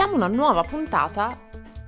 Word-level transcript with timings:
iniziamo 0.00 0.26
una 0.26 0.34
nuova 0.34 0.62
puntata 0.62 1.38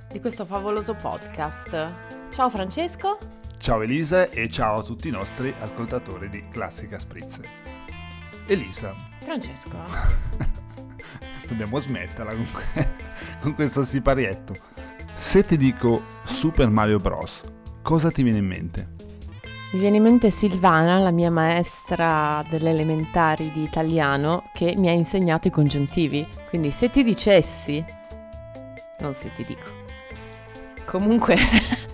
di 0.07 0.19
questo 0.19 0.45
favoloso 0.45 0.93
podcast. 0.93 2.29
Ciao 2.29 2.47
Francesco. 2.47 3.17
Ciao 3.57 3.81
Elisa 3.81 4.29
e 4.29 4.47
ciao 4.49 4.81
a 4.81 4.83
tutti 4.83 5.07
i 5.07 5.11
nostri 5.11 5.51
ascoltatori 5.59 6.29
di 6.29 6.47
Classica 6.49 6.99
Spritz. 6.99 7.39
Elisa. 8.45 8.93
Francesco. 9.19 9.75
Dobbiamo 11.49 11.79
smetterla 11.79 12.35
con, 12.35 12.45
con 13.41 13.55
questo 13.55 13.83
siparietto. 13.83 14.53
Se 15.15 15.43
ti 15.43 15.57
dico 15.57 16.03
Super 16.23 16.69
Mario 16.69 16.97
Bros, 16.97 17.41
cosa 17.81 18.11
ti 18.11 18.21
viene 18.21 18.37
in 18.37 18.45
mente? 18.45 18.89
Mi 19.71 19.79
viene 19.79 19.97
in 19.97 20.03
mente 20.03 20.29
Silvana, 20.29 20.99
la 20.99 21.09
mia 21.09 21.31
maestra 21.31 22.45
delle 22.47 22.69
elementari 22.69 23.49
di 23.49 23.63
italiano, 23.63 24.51
che 24.53 24.75
mi 24.77 24.87
ha 24.87 24.91
insegnato 24.91 25.47
i 25.47 25.51
congiuntivi. 25.51 26.27
Quindi 26.49 26.69
se 26.69 26.91
ti 26.91 27.01
dicessi... 27.01 28.01
Non 29.03 29.13
se 29.13 29.29
ti 29.31 29.43
dico. 29.45 29.69
Comunque... 30.85 31.37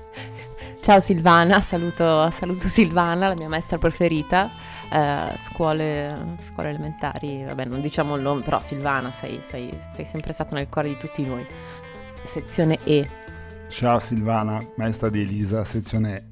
Ciao 0.82 1.00
Silvana, 1.02 1.60
saluto, 1.60 2.32
saluto, 2.32 2.68
Silvana, 2.68 3.28
la 3.28 3.36
mia 3.36 3.50
maestra 3.50 3.78
preferita. 3.78 4.50
Eh, 4.92 5.34
scuole, 5.36 6.36
scuole, 6.48 6.70
elementari, 6.70 7.44
vabbè 7.44 7.66
non 7.66 7.82
diciamo 7.82 8.16
il 8.16 8.22
nome, 8.22 8.42
però 8.42 8.60
Silvana 8.60 9.12
sei, 9.12 9.40
sei, 9.42 9.70
sei 9.94 10.06
sempre 10.06 10.34
stata 10.34 10.56
nel 10.56 10.68
cuore 10.68 10.88
di 10.88 10.98
tutti 10.98 11.24
noi. 11.24 11.46
Sezione 12.24 12.80
E. 12.86 13.08
Ciao 13.68 14.00
Silvana, 14.00 14.60
maestra 14.78 15.10
di 15.10 15.22
Elisa, 15.22 15.64
sezione 15.66 16.26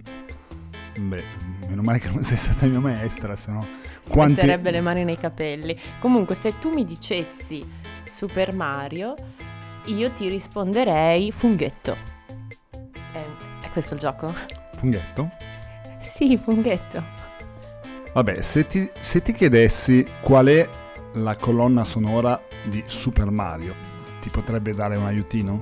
E. 0.94 1.02
Beh, 1.02 1.24
meno 1.68 1.82
male 1.82 2.00
che 2.00 2.10
non 2.10 2.24
sei 2.24 2.38
stata 2.38 2.66
mia 2.66 2.80
maestra, 2.80 3.36
se 3.36 3.52
no... 3.52 3.68
Quanti... 4.10 4.36
Metterebbe 4.36 4.72
le 4.72 4.82
mani 4.82 5.04
nei 5.04 5.18
capelli. 5.18 5.78
Comunque, 6.00 6.34
se 6.34 6.58
tu 6.58 6.72
mi 6.72 6.86
dicessi 6.86 7.62
Super 8.10 8.56
Mario, 8.56 9.14
io 9.88 10.12
ti 10.12 10.28
risponderei 10.28 11.32
funghetto. 11.32 11.96
È, 13.12 13.24
è 13.62 13.70
questo 13.72 13.94
il 13.94 14.00
gioco? 14.00 14.34
Funghetto? 14.76 15.32
Sì, 16.00 16.38
funghetto. 16.38 17.04
Vabbè, 18.14 18.42
se 18.42 18.66
ti, 18.66 18.90
se 19.00 19.22
ti 19.22 19.34
chiedessi 19.34 20.06
qual 20.22 20.48
è 20.48 20.68
la 21.14 21.36
colonna 21.36 21.84
sonora 21.84 22.42
di 22.66 22.84
Super 22.86 23.30
Mario, 23.30 23.76
ti 24.20 24.30
potrebbe 24.30 24.74
dare 24.74 24.98
un 24.98 25.06
aiutino? 25.06 25.60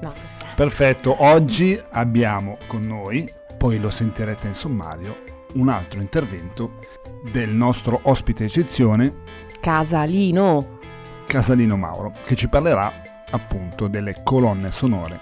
No, 0.00 0.12
Perfetto, 0.56 1.22
oggi 1.22 1.80
abbiamo 1.90 2.56
con 2.66 2.80
noi, 2.80 3.30
poi 3.56 3.78
lo 3.78 3.90
sentirete 3.90 4.46
in 4.46 4.54
sommario, 4.54 5.16
un 5.54 5.68
altro 5.68 6.00
intervento 6.00 6.78
del 7.22 7.52
nostro 7.54 8.00
ospite 8.04 8.44
eccezione 8.44 9.22
Casalino. 9.60 10.78
Casalino 11.26 11.76
Mauro, 11.76 12.12
che 12.24 12.34
ci 12.34 12.48
parlerà 12.48 12.90
appunto 13.30 13.88
delle 13.88 14.22
colonne 14.24 14.72
sonore 14.72 15.20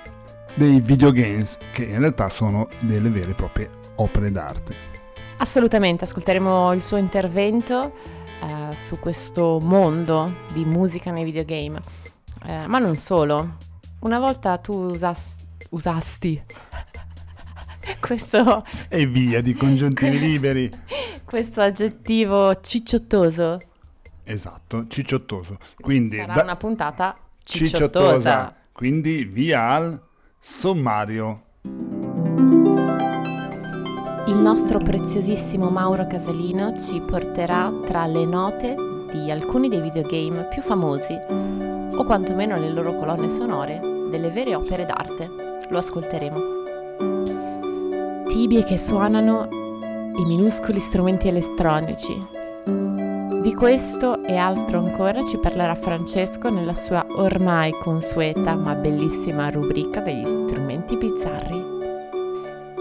dei 0.55 0.81
videogames 0.81 1.59
che 1.73 1.85
in 1.85 1.99
realtà 1.99 2.29
sono 2.29 2.69
delle 2.81 3.11
vere 3.11 3.33
e 3.33 3.35
proprie 3.35 3.71
opere 3.97 4.33
d'arte. 4.33 4.75
Assolutamente, 5.39 6.05
ascolteremo 6.05 6.73
il 6.73 6.83
suo 6.83 6.97
intervento 6.97 7.93
eh, 8.43 8.75
su 8.75 8.99
questo 8.99 9.61
mondo 9.62 10.47
di 10.53 10.65
musica 10.65 11.11
nei 11.11 11.25
videogame. 11.25 11.81
Eh, 12.47 12.67
ma 12.67 12.79
non 12.79 12.97
solo, 12.97 13.57
una 14.01 14.19
volta 14.19 14.57
tu 14.59 14.73
usas- 14.73 15.37
usasti 15.71 16.41
questo... 18.01 18.65
E 18.89 19.06
via 19.06 19.41
di 19.41 19.55
congiuntivi 19.55 20.19
liberi. 20.19 20.71
Questo 21.28 21.61
aggettivo 21.61 22.59
cicciottoso. 22.59 23.61
Esatto, 24.25 24.87
cicciottoso. 24.89 25.59
Quindi 25.78 26.16
Sarà 26.16 26.33
da... 26.33 26.43
una 26.43 26.55
puntata 26.55 27.15
cicciottosa. 27.44 27.77
cicciottosa. 27.77 28.56
Quindi 28.72 29.25
via 29.25 29.69
al 29.69 30.00
sommario. 30.39 31.43
Il 34.27 34.37
nostro 34.37 34.78
preziosissimo 34.78 35.69
Mauro 35.69 36.06
Casalino 36.06 36.78
ci 36.78 36.99
porterà 37.00 37.71
tra 37.84 38.06
le 38.06 38.25
note 38.25 38.75
di 39.12 39.31
alcuni 39.31 39.69
dei 39.69 39.83
videogame 39.83 40.49
più 40.49 40.62
famosi 40.62 41.12
o 41.12 42.05
quantomeno 42.05 42.59
le 42.59 42.71
loro 42.71 42.95
colonne 42.95 43.28
sonore, 43.28 43.78
delle 44.09 44.31
vere 44.31 44.55
opere 44.55 44.87
d'arte. 44.87 45.59
Lo 45.69 45.77
ascolteremo. 45.77 46.39
Tibie 48.28 48.65
che 48.65 48.78
suonano 48.78 49.66
i 50.19 50.25
minuscoli 50.25 50.81
strumenti 50.81 51.29
elettronici. 51.29 52.27
Di 53.41 53.55
questo 53.55 54.25
e 54.25 54.37
altro 54.37 54.79
ancora 54.79 55.23
ci 55.23 55.39
parlerà 55.39 55.77
Francesco 55.77 56.51
nella 56.51 56.75
sua 56.75 57.06
ormai 57.17 57.73
consueta 57.73 58.57
ma 58.57 58.75
bellissima 58.75 59.49
rubrica 59.49 60.01
degli 60.01 60.27
strumenti 60.27 60.97
bizzarri. 60.97 61.77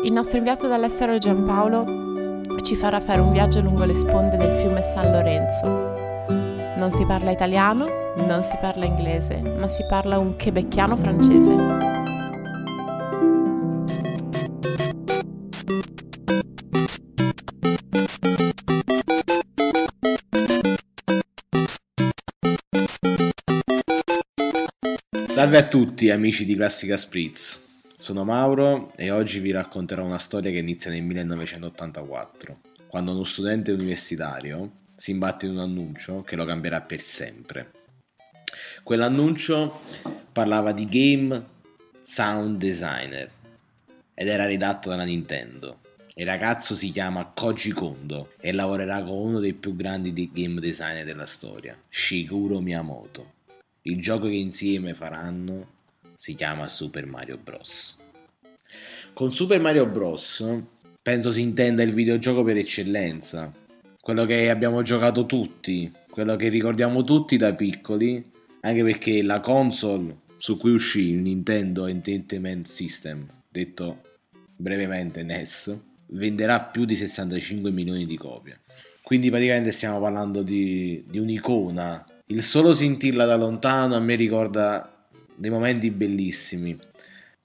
Il 0.03 0.11
nostro 0.11 0.37
inviato 0.37 0.67
dall'estero 0.67 1.17
Giampaolo 1.19 2.43
ci 2.63 2.75
farà 2.75 2.99
fare 2.99 3.21
un 3.21 3.31
viaggio 3.31 3.61
lungo 3.61 3.85
le 3.85 3.93
sponde 3.93 4.35
del 4.35 4.57
fiume 4.57 4.81
San 4.81 5.11
Lorenzo. 5.11 5.67
Non 6.77 6.89
si 6.89 7.05
parla 7.05 7.31
italiano, 7.31 7.85
non 8.25 8.41
si 8.41 8.57
parla 8.59 8.85
inglese, 8.85 9.37
ma 9.57 9.67
si 9.67 9.83
parla 9.87 10.17
un 10.17 10.35
quebecchiano 10.35 10.97
francese. 10.97 11.96
Salve 25.47 25.63
a 25.63 25.69
tutti 25.69 26.09
amici 26.09 26.43
di 26.43 26.55
Classica 26.55 26.97
Spritz, 26.97 27.65
sono 27.97 28.25
Mauro 28.25 28.91
e 28.97 29.11
oggi 29.11 29.39
vi 29.39 29.51
racconterò 29.51 30.03
una 30.03 30.17
storia 30.17 30.51
che 30.51 30.57
inizia 30.57 30.91
nel 30.91 31.03
1984, 31.03 32.59
quando 32.87 33.13
uno 33.13 33.23
studente 33.23 33.71
universitario 33.71 34.71
si 34.97 35.11
imbatte 35.11 35.45
in 35.45 35.53
un 35.53 35.59
annuncio 35.59 36.21
che 36.23 36.35
lo 36.35 36.43
cambierà 36.43 36.81
per 36.81 36.99
sempre. 36.99 37.71
Quell'annuncio 38.83 39.83
parlava 40.33 40.73
di 40.73 40.85
game 40.85 41.45
sound 42.01 42.57
designer 42.57 43.31
ed 44.15 44.27
era 44.27 44.45
redatto 44.45 44.89
dalla 44.89 45.05
Nintendo. 45.05 45.79
Il 46.15 46.25
ragazzo 46.25 46.75
si 46.75 46.91
chiama 46.91 47.31
Koji 47.33 47.71
Kondo 47.71 48.33
e 48.41 48.51
lavorerà 48.51 49.01
con 49.01 49.15
uno 49.15 49.39
dei 49.39 49.53
più 49.53 49.77
grandi 49.77 50.11
game 50.33 50.59
designer 50.59 51.05
della 51.05 51.25
storia, 51.25 51.73
Shigeru 51.87 52.59
Miyamoto. 52.59 53.35
Il 53.87 54.01
gioco 54.01 54.27
che 54.27 54.35
insieme 54.35 54.93
faranno 54.93 55.75
si 56.17 56.33
chiama 56.33 56.67
Super 56.67 57.05
Mario 57.05 57.37
Bros. 57.37 57.95
Con 59.13 59.31
Super 59.31 59.61
Mario 59.61 59.85
Bros. 59.85 60.45
penso 61.01 61.31
si 61.31 61.39
intenda 61.39 61.83
il 61.83 61.93
videogioco 61.93 62.43
per 62.43 62.57
eccellenza, 62.57 63.49
quello 64.01 64.25
che 64.25 64.49
abbiamo 64.49 64.81
giocato 64.81 65.25
tutti, 65.25 65.89
quello 66.09 66.35
che 66.35 66.49
ricordiamo 66.49 67.05
tutti 67.05 67.37
da 67.37 67.53
piccoli 67.53 68.31
anche 68.59 68.83
perché 68.83 69.23
la 69.23 69.39
console 69.39 70.17
su 70.37 70.57
cui 70.57 70.71
uscì 70.71 71.11
il 71.11 71.19
Nintendo 71.19 71.85
Entertainment 71.85 72.67
System, 72.67 73.25
detto 73.49 74.01
brevemente 74.53 75.23
NES, 75.23 75.79
venderà 76.07 76.59
più 76.59 76.83
di 76.83 76.97
65 76.97 77.71
milioni 77.71 78.05
di 78.05 78.17
copie. 78.17 78.59
Quindi 79.01 79.29
praticamente 79.29 79.71
stiamo 79.71 80.01
parlando 80.01 80.41
di, 80.41 81.05
di 81.07 81.19
un'icona. 81.19 82.05
Il 82.29 82.43
solo 82.43 82.73
sentirla 82.73 83.25
da 83.25 83.35
lontano 83.35 83.95
a 83.95 83.99
me 83.99 84.15
ricorda 84.15 85.07
dei 85.35 85.49
momenti 85.49 85.89
bellissimi 85.91 86.77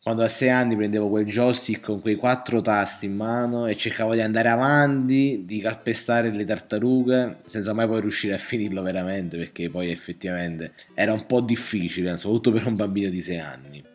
quando 0.02 0.25
a 0.25 0.29
6 0.29 0.49
anni 0.49 0.75
prendevo 0.75 1.08
quel 1.08 1.26
joystick 1.26 1.84
con 1.84 2.00
quei 2.00 2.17
quattro 2.17 2.61
tasti 2.61 3.06
in 3.06 3.14
mano 3.14 3.69
e 3.69 3.76
cercavo 3.76 4.14
di 4.14 4.20
andare 4.20 4.49
avanti, 4.49 5.44
di 5.46 5.61
calpestare 5.61 6.32
le 6.32 6.43
tartarughe, 6.43 7.43
senza 7.46 7.73
mai 7.73 7.87
poi 7.87 8.00
riuscire 8.00 8.34
a 8.34 8.38
finirlo 8.38 8.82
veramente, 8.82 9.37
perché 9.37 9.70
poi 9.70 9.93
effettivamente 9.93 10.73
era 10.94 11.12
un 11.12 11.25
po' 11.26 11.40
difficile, 11.40 12.17
soprattutto 12.17 12.50
per 12.50 12.67
un 12.67 12.75
bambino 12.75 13.11
di 13.11 13.20
6 13.20 13.38
anni. 13.38 13.91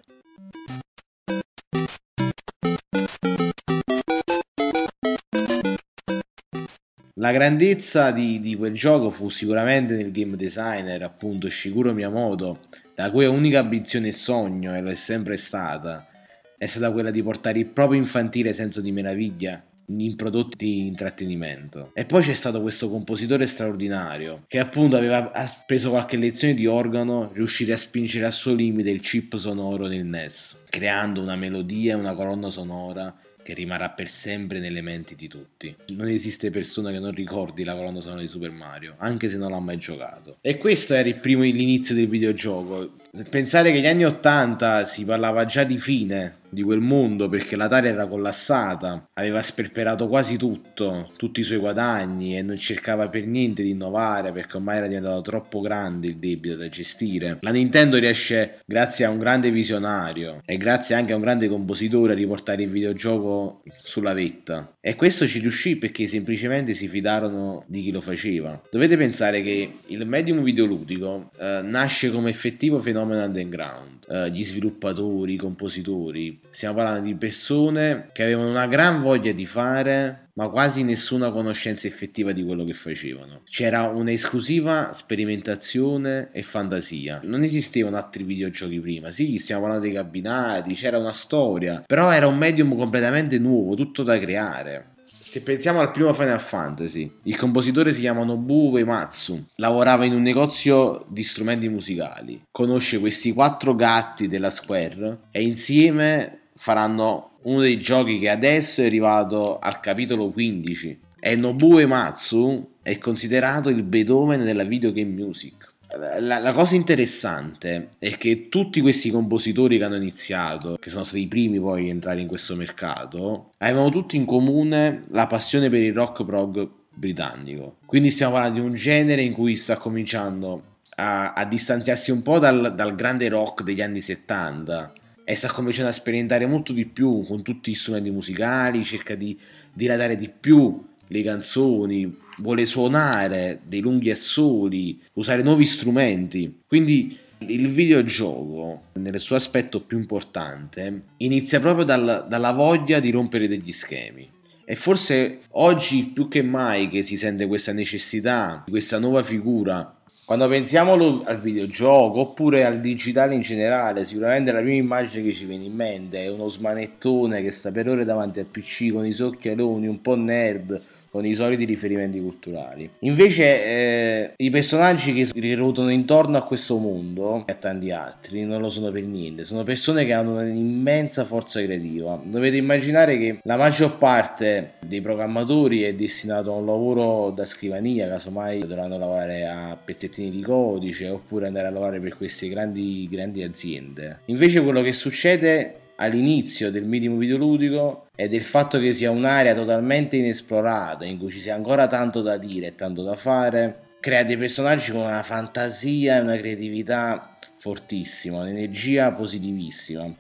La 7.20 7.32
grandezza 7.32 8.12
di, 8.12 8.40
di, 8.40 8.56
quel 8.56 8.74
gioco 8.74 9.10
fu 9.10 9.30
sicuramente 9.30 9.96
nel 9.96 10.12
game 10.12 10.36
designer, 10.36 11.02
appunto 11.02 11.50
Shiguro 11.50 11.92
Miyamoto, 11.92 12.60
la 12.94 13.10
cui 13.10 13.26
unica 13.26 13.58
ambizione 13.58 14.10
e 14.10 14.12
sogno, 14.12 14.76
e 14.76 14.82
lo 14.82 14.92
è 14.92 14.96
sempre 14.96 15.36
stata, 15.36 16.08
è 16.56 16.68
stata 16.68 16.92
quella 16.92 17.10
di 17.10 17.24
portare 17.24 17.58
il 17.58 17.66
proprio 17.66 18.00
infantile 18.00 18.54
senso 18.54 18.82
di 18.82 18.92
meraviglia 18.92 19.60
in 19.88 20.16
prodotti 20.16 20.64
di 20.64 20.86
intrattenimento. 20.86 21.90
E 21.96 22.06
poi 22.06 22.22
c'è 22.22 22.36
stato 22.36 22.62
questo 22.62 22.88
compositore 22.88 23.48
straordinario 23.48 24.44
che 24.48 24.60
appunto 24.60 24.96
aveva 24.96 25.32
preso 25.66 25.90
qualche 25.90 26.18
lezione 26.18 26.54
di 26.54 26.68
organo, 26.68 27.32
riuscito 27.34 27.74
a 27.74 27.78
spingere 27.78 28.28
al 28.28 28.34
suo 28.34 28.54
limite 28.54 28.92
il 28.92 29.00
chip 29.00 29.38
sonoro 29.38 29.88
del 29.88 30.06
NES, 30.06 30.66
creando 30.70 31.24
una 31.24 31.36
melodia 31.36 31.94
e 31.94 32.00
una 32.00 32.14
colonna 32.14 32.52
sonora 32.52 33.12
che 33.48 33.54
rimarrà 33.54 33.92
per 33.92 34.10
sempre 34.10 34.60
nelle 34.60 34.82
menti 34.82 35.16
di 35.16 35.30
tutti. 35.30 35.74
Non 35.94 36.10
esiste 36.10 36.50
persona 36.50 36.92
che 36.92 37.00
non 37.00 37.14
ricordi 37.14 37.64
la 37.64 37.76
colonna 37.76 38.02
sonora 38.02 38.20
di 38.20 38.28
Super 38.28 38.52
Mario, 38.52 38.96
anche 38.98 39.30
se 39.30 39.38
non 39.38 39.52
l'ha 39.52 39.60
mai 39.60 39.78
giocato. 39.78 40.40
E 40.42 40.58
questo 40.58 40.94
era 40.94 41.08
il 41.08 41.16
primo, 41.16 41.44
l'inizio 41.44 41.96
del 41.96 42.10
videogioco. 42.10 42.92
Pensare 43.30 43.72
che 43.72 43.78
negli 43.78 43.88
anni 43.88 44.04
80 44.04 44.84
si 44.84 45.06
parlava 45.06 45.46
già 45.46 45.64
di 45.64 45.78
fine 45.78 46.40
di 46.50 46.62
quel 46.64 46.80
mondo 46.80 47.30
perché 47.30 47.56
l'Atari 47.56 47.88
era 47.88 48.08
collassata, 48.08 49.10
aveva 49.14 49.42
sperperato 49.42 50.08
quasi 50.08 50.38
tutto, 50.38 51.12
tutti 51.18 51.42
i 51.42 51.44
suoi 51.44 51.58
guadagni 51.58 52.38
e 52.38 52.42
non 52.42 52.58
cercava 52.58 53.10
per 53.10 53.26
niente 53.26 53.64
di 53.64 53.72
innovare 53.72 54.32
perché 54.32 54.58
ormai 54.58 54.78
era 54.78 54.88
diventato 54.88 55.22
troppo 55.22 55.60
grande 55.60 56.08
il 56.08 56.18
debito 56.18 56.56
da 56.56 56.70
gestire. 56.70 57.38
La 57.42 57.52
Nintendo 57.52 57.98
riesce, 57.98 58.60
grazie 58.66 59.06
a 59.06 59.10
un 59.10 59.18
grande 59.18 59.52
visionario 59.52 60.42
e 60.46 60.58
grazie 60.58 60.96
anche 60.96 61.14
a 61.14 61.16
un 61.16 61.22
grande 61.22 61.48
compositore, 61.48 62.14
a 62.14 62.16
riportare 62.16 62.64
il 62.64 62.70
videogioco 62.70 63.64
sulla 63.82 64.14
vetta. 64.14 64.76
E 64.80 64.96
questo 64.96 65.28
ci 65.28 65.40
riuscì 65.40 65.78
perché 65.78 66.08
semplicemente 66.08 66.74
si 66.74 66.88
fidarono 66.88 67.64
di 67.68 67.82
chi 67.82 67.92
lo 67.92 68.02
faceva. 68.02 68.62
Dovete 68.70 68.98
pensare 68.98 69.42
che 69.42 69.80
il 69.88 70.06
medium 70.06 70.42
videoludico 70.42 71.32
eh, 71.38 71.62
nasce 71.64 72.10
come 72.10 72.30
effettivo 72.30 72.80
fenomeno 72.80 73.24
underground. 73.24 73.97
Eh, 74.10 74.32
gli 74.32 74.44
sviluppatori, 74.44 75.34
i 75.34 75.38
compositori, 75.38 76.40
stiamo 76.50 76.76
parlando 76.76 77.08
di 77.08 77.16
persone 77.16 78.10
che 78.14 78.24
avevano 78.24 78.50
una 78.50 78.66
gran 78.66 79.02
voglia 79.02 79.34
di 79.34 79.46
fare, 79.46 80.30
ma 80.34 80.48
quasi 80.48 80.84
nessuna 80.84 81.30
conoscenza 81.30 81.88
effettiva 81.88 82.32
di 82.32 82.44
quello 82.44 82.64
che 82.64 82.74
facevano. 82.74 83.42
C'era 83.44 83.82
un'esclusiva 83.84 84.94
sperimentazione 84.94 86.30
e 86.32 86.42
fantasia. 86.44 87.20
Non 87.24 87.44
esistevano 87.44 87.98
altri 87.98 88.24
videogiochi 88.24 88.80
prima. 88.80 89.12
Sì, 89.12 89.38
stiamo 89.40 89.64
parlando 89.64 89.86
dei 89.86 89.96
cabinati, 89.96 90.74
c'era 90.74 90.98
una 90.98 91.14
storia, 91.14 91.84
però 91.86 92.12
era 92.12 92.28
un 92.28 92.38
medium 92.38 92.78
completamente 92.78 93.38
nuovo, 93.40 93.76
tutto 93.76 94.04
da 94.04 94.18
creare. 94.20 94.96
Se 95.28 95.42
pensiamo 95.42 95.82
al 95.82 95.92
primo 95.92 96.14
Final 96.14 96.40
Fantasy, 96.40 97.12
il 97.24 97.36
compositore 97.36 97.92
si 97.92 98.00
chiama 98.00 98.24
Nobuo 98.24 98.70
Uematsu, 98.70 99.44
lavorava 99.56 100.06
in 100.06 100.14
un 100.14 100.22
negozio 100.22 101.04
di 101.10 101.22
strumenti 101.22 101.68
musicali, 101.68 102.44
conosce 102.50 102.98
questi 102.98 103.34
quattro 103.34 103.76
gatti 103.76 104.30
della 104.30 104.50
Square 104.50 105.24
e 105.32 105.42
insieme 105.42 106.44
faranno 106.56 107.40
uno 107.42 107.60
dei 107.60 107.78
giochi 107.78 108.20
che 108.20 108.30
adesso 108.30 108.82
è 108.82 108.86
arrivato 108.86 109.60
al 109.60 109.82
capitolo 109.82 110.30
15 110.30 111.00
e 111.20 111.36
Nobuo 111.36 111.74
Uematsu 111.74 112.76
è 112.82 112.98
considerato 112.98 113.68
il 113.68 113.84
Beethoven 113.84 114.46
della 114.46 114.64
videogame 114.64 115.12
music. 115.12 115.57
La, 115.96 116.40
la, 116.40 116.52
cosa 116.52 116.76
interessante 116.76 117.92
è 117.98 118.18
che 118.18 118.50
tutti 118.50 118.82
questi 118.82 119.10
compositori 119.10 119.78
che 119.78 119.86
hanno 119.86 119.96
iniziato, 119.96 120.78
che 120.80 120.90
sono 120.90 121.06
stati 121.06 121.22
i 121.22 121.28
primi 121.28 121.60
poi 121.60 121.88
a 121.88 121.92
entrare 121.92 122.20
in 122.20 122.28
questo 122.28 122.56
mercato, 122.56 123.54
avevano 123.60 123.90
tutti 123.90 124.18
in 124.18 124.26
comune 124.26 125.02
la 125.12 125.28
passione 125.28 125.70
per 125.70 125.82
il 125.82 125.94
rock 125.94 126.26
prog 126.26 126.70
britannico. 126.94 127.78
Quindi 127.86 128.12
stiamo 128.12 128.34
parlando 128.34 128.60
di 128.60 128.66
un 128.66 128.74
genere 128.74 129.22
in 129.22 129.34
cui 129.34 129.56
sta 129.56 129.78
cominciando 129.78 130.76
a, 130.96 131.34
a 131.34 131.46
distanziarsi 131.46 132.12
un 132.12 132.22
po' 132.22 132.40
dal, 132.40 132.74
dal 132.76 132.96
grande 132.96 133.30
rock 133.30 133.64
degli 133.64 133.82
anni 133.82 134.02
70 134.02 134.92
e 135.24 135.36
sta 135.36 135.50
cominciando 135.50 135.90
a 135.90 135.94
sperimentare 135.94 136.46
molto 136.46 136.74
di 136.74 136.86
più 136.86 137.24
con 137.24 137.44
tutti 137.44 137.72
gli 137.72 137.76
strumenti 137.76 138.10
musicali, 138.10 138.84
cerca 138.84 139.16
di 139.16 139.38
dilatare 139.74 140.16
di 140.16 140.30
più 140.30 140.86
le 141.08 141.24
canzoni, 141.24 142.18
vuole 142.38 142.66
suonare 142.66 143.60
dei 143.64 143.80
lunghi 143.80 144.12
assoli, 144.12 145.00
usare 145.14 145.42
nuovi 145.42 145.66
strumenti. 145.66 146.62
Quindi 146.68 147.18
il 147.40 147.70
videogioco, 147.70 148.84
nel 148.94 149.20
suo 149.20 149.36
aspetto 149.36 149.82
più 149.82 149.98
importante, 149.98 151.02
inizia 151.18 151.60
proprio 151.60 151.86
dal, 151.86 152.26
dalla 152.28 152.52
voglia 152.52 153.00
di 153.00 153.12
rompere 153.12 153.48
degli 153.48 153.72
schemi. 153.72 154.36
E 154.70 154.76
forse 154.76 155.44
oggi 155.52 156.12
più 156.14 156.28
che 156.28 156.42
mai 156.42 156.90
che 156.90 157.02
si 157.02 157.16
sente 157.16 157.48
questa 157.48 157.72
necessità 157.72 158.66
questa 158.68 159.00
nuova 159.00 159.24
figura. 159.24 159.96
Quando 160.26 160.46
pensiamo 160.50 161.22
al 161.24 161.40
videogioco 161.40 162.20
oppure 162.20 162.66
al 162.66 162.82
digitale 162.82 163.34
in 163.34 163.42
generale, 163.42 164.04
sicuramente 164.04 164.52
la 164.52 164.60
prima 164.60 164.76
immagine 164.76 165.24
che 165.24 165.34
ci 165.34 165.46
viene 165.46 165.64
in 165.64 165.74
mente 165.74 166.22
è 166.22 166.30
uno 166.30 166.50
smanettone 166.50 167.42
che 167.42 167.52
sta 167.52 167.72
per 167.72 167.88
ore 167.88 168.04
davanti 168.04 168.40
al 168.40 168.48
PC 168.48 168.92
con 168.92 169.06
i 169.06 169.14
suoi 169.14 169.30
occhialoni, 169.30 169.88
un 169.88 170.02
po' 170.02 170.18
nerd, 170.18 170.82
con 171.10 171.26
i 171.26 171.36
soliti 171.36 171.66
riferimenti 171.66 172.20
culturali. 172.20 172.90
Invece 173.00 173.44
eh, 173.44 174.34
i 174.38 174.50
personaggi 174.50 175.14
che 175.14 175.56
ruotano 175.56 175.90
intorno 175.90 176.38
a 176.38 176.44
questo 176.44 176.78
mondo 176.78 177.44
e 177.46 177.52
a 177.52 177.56
tanti 177.56 177.92
altri 177.92 178.44
non 178.44 178.62
lo 178.62 178.70
sono 178.70 178.92
per 178.92 179.04
niente, 179.04 179.46
sono 179.46 179.64
persone 179.64 180.06
che 180.06 180.14
hanno 180.14 180.40
un'immensa 180.40 181.26
forza 181.26 181.62
creativa. 181.62 182.20
Dovete 182.24 182.58
immaginare 182.58 183.18
che 183.18 183.40
la 183.44 183.58
maggior 183.58 183.98
parte 183.98 184.74
dei 184.86 185.02
programmatori 185.02 185.84
è 185.84 185.94
destinato 185.94 186.54
a 186.54 186.58
un 186.58 186.66
lavoro 186.66 187.32
da 187.32 187.46
scrivania, 187.46 188.08
casomai 188.08 188.60
dovranno 188.60 188.98
lavorare 188.98 189.46
a 189.48 189.78
pezzettini 189.84 190.30
di 190.30 190.42
codice 190.42 191.10
oppure 191.10 191.48
andare 191.48 191.68
a 191.68 191.72
lavorare 191.72 192.00
per 192.00 192.18
queste 192.18 192.50
grandi, 192.50 193.08
grandi 193.10 193.44
aziende. 193.44 194.20
Invece 194.26 194.62
quello 194.62 194.82
che 194.82 194.94
succede 194.94 195.86
all'inizio 195.98 196.72
del 196.72 196.86
minimo 196.86 197.18
videoludico 197.18 198.08
e 198.16 198.28
del 198.28 198.42
fatto 198.42 198.80
che 198.80 198.94
sia 198.94 199.12
un'area 199.12 199.54
totalmente 199.54 200.18
inesplorata, 200.18 201.06
in 201.06 201.18
cui 201.18 201.30
ci 201.30 201.40
sia 201.40 201.56
ancora 201.56 201.88
tanto 201.88 202.22
da 202.22 202.38
dire 202.38 202.68
e 202.68 202.76
tanto 202.76 203.04
da 203.04 203.16
fare, 203.16 203.86
crea 204.00 204.24
dei 204.24 204.38
personaggi 204.38 204.92
con 204.92 205.02
una 205.02 205.24
fantasia 205.24 206.18
e 206.18 206.22
una 206.22 206.38
creatività 206.38 207.38
fortissima, 207.58 208.40
un'energia 208.40 209.12
positivissima. 209.12 210.12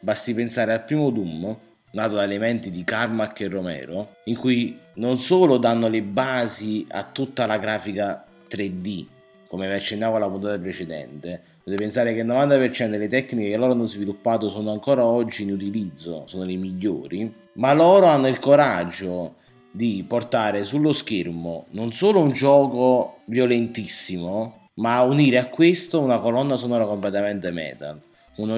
Basti 0.00 0.34
pensare 0.34 0.72
al 0.72 0.84
primo 0.84 1.10
Doom, 1.10 1.56
nato 1.92 2.14
da 2.14 2.22
elementi 2.22 2.70
di 2.70 2.84
Carmack 2.84 3.40
e 3.40 3.48
Romero, 3.48 4.16
in 4.24 4.36
cui 4.36 4.78
non 4.94 5.18
solo 5.18 5.58
danno 5.58 5.88
le 5.88 6.02
basi 6.02 6.86
a 6.90 7.04
tutta 7.04 7.46
la 7.46 7.58
grafica 7.58 8.24
3D, 8.48 9.06
come 9.46 9.66
vi 9.66 9.74
accennavo 9.74 10.16
alla 10.16 10.28
puntata 10.28 10.58
precedente, 10.58 11.42
Dovete 11.62 11.82
pensare 11.82 12.14
che 12.14 12.20
il 12.20 12.26
90% 12.26 12.88
delle 12.88 13.08
tecniche 13.08 13.50
che 13.50 13.56
loro 13.56 13.72
hanno 13.72 13.86
sviluppato 13.86 14.48
sono 14.48 14.72
ancora 14.72 15.04
oggi 15.04 15.42
in 15.42 15.52
utilizzo, 15.52 16.24
sono 16.26 16.44
le 16.44 16.56
migliori, 16.56 17.32
ma 17.54 17.72
loro 17.74 18.06
hanno 18.06 18.28
il 18.28 18.38
coraggio 18.38 19.34
di 19.70 20.04
portare 20.06 20.64
sullo 20.64 20.92
schermo 20.92 21.66
non 21.70 21.92
solo 21.92 22.20
un 22.20 22.32
gioco 22.32 23.18
violentissimo, 23.26 24.68
ma 24.74 25.02
unire 25.02 25.38
a 25.38 25.48
questo 25.48 26.00
una 26.00 26.18
colonna 26.18 26.56
sonora 26.56 26.86
completamente 26.86 27.50
metal 27.50 28.00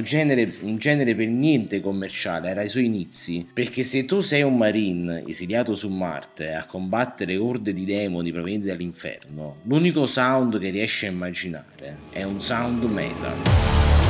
genere, 0.02 0.54
un 0.60 0.76
genere 0.78 1.14
per 1.14 1.28
niente 1.28 1.80
commerciale, 1.80 2.48
era 2.50 2.60
ai 2.60 2.68
suoi 2.68 2.86
inizi, 2.86 3.48
perché 3.52 3.84
se 3.84 4.04
tu 4.04 4.20
sei 4.20 4.42
un 4.42 4.56
marine 4.56 5.24
esiliato 5.26 5.74
su 5.74 5.88
Marte 5.88 6.52
a 6.52 6.66
combattere 6.66 7.36
orde 7.36 7.72
di 7.72 7.84
demoni 7.84 8.32
provenienti 8.32 8.66
dall'inferno, 8.66 9.56
l'unico 9.64 10.06
sound 10.06 10.58
che 10.58 10.70
riesci 10.70 11.06
a 11.06 11.10
immaginare 11.10 11.98
è 12.10 12.22
un 12.22 12.40
sound 12.40 12.84
metal. 12.84 14.01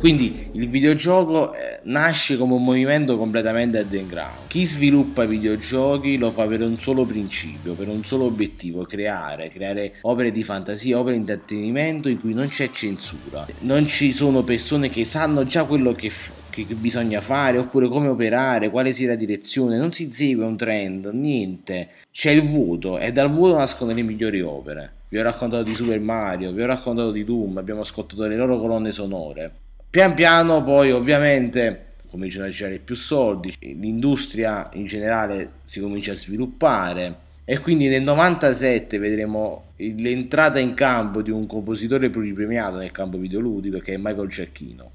Quindi 0.00 0.48
il 0.52 0.70
videogioco 0.70 1.52
eh, 1.52 1.80
nasce 1.82 2.38
come 2.38 2.54
un 2.54 2.62
movimento 2.62 3.18
completamente 3.18 3.80
underground. 3.80 4.46
Chi 4.46 4.64
sviluppa 4.64 5.26
videogiochi 5.26 6.16
lo 6.16 6.30
fa 6.30 6.46
per 6.46 6.62
un 6.62 6.78
solo 6.78 7.04
principio, 7.04 7.74
per 7.74 7.86
un 7.86 8.02
solo 8.02 8.24
obiettivo, 8.24 8.84
creare, 8.84 9.50
creare 9.50 9.96
opere 10.00 10.30
di 10.32 10.42
fantasia, 10.42 10.98
opere 10.98 11.16
di 11.16 11.20
intrattenimento 11.20 12.08
in 12.08 12.18
cui 12.18 12.32
non 12.32 12.48
c'è 12.48 12.70
censura. 12.70 13.46
Non 13.58 13.86
ci 13.86 14.12
sono 14.12 14.42
persone 14.42 14.88
che 14.88 15.04
sanno 15.04 15.44
già 15.44 15.64
quello 15.64 15.92
che, 15.92 16.08
f- 16.08 16.32
che 16.48 16.64
bisogna 16.64 17.20
fare 17.20 17.58
oppure 17.58 17.86
come 17.88 18.08
operare, 18.08 18.70
quale 18.70 18.94
sia 18.94 19.08
la 19.08 19.16
direzione, 19.16 19.76
non 19.76 19.92
si 19.92 20.10
segue 20.10 20.46
un 20.46 20.56
trend, 20.56 21.10
niente. 21.12 21.88
C'è 22.10 22.30
il 22.30 22.48
vuoto 22.48 22.98
e 22.98 23.12
dal 23.12 23.30
vuoto 23.30 23.58
nascono 23.58 23.92
le 23.92 24.00
migliori 24.00 24.40
opere. 24.40 24.92
Vi 25.10 25.18
ho 25.18 25.22
raccontato 25.22 25.62
di 25.62 25.74
Super 25.74 26.00
Mario, 26.00 26.52
vi 26.52 26.62
ho 26.62 26.66
raccontato 26.66 27.10
di 27.10 27.22
Doom, 27.22 27.58
abbiamo 27.58 27.82
ascoltato 27.82 28.26
le 28.26 28.36
loro 28.36 28.58
colonne 28.58 28.92
sonore. 28.92 29.52
Pian 29.90 30.14
piano 30.14 30.62
poi 30.62 30.92
ovviamente 30.92 31.86
cominciano 32.08 32.46
a 32.46 32.48
girare 32.48 32.78
più 32.78 32.94
soldi, 32.94 33.52
l'industria 33.58 34.70
in 34.74 34.86
generale 34.86 35.54
si 35.64 35.80
comincia 35.80 36.12
a 36.12 36.14
sviluppare 36.14 37.16
e 37.44 37.58
quindi 37.58 37.88
nel 37.88 38.02
97 38.02 38.98
vedremo 38.98 39.72
l'entrata 39.78 40.60
in 40.60 40.74
campo 40.74 41.22
di 41.22 41.32
un 41.32 41.44
compositore 41.46 42.08
pluripremiato 42.08 42.76
nel 42.76 42.92
campo 42.92 43.18
videoludico 43.18 43.78
che 43.78 43.94
è 43.94 43.96
Michael 43.96 44.28
Giacchino. 44.28 44.90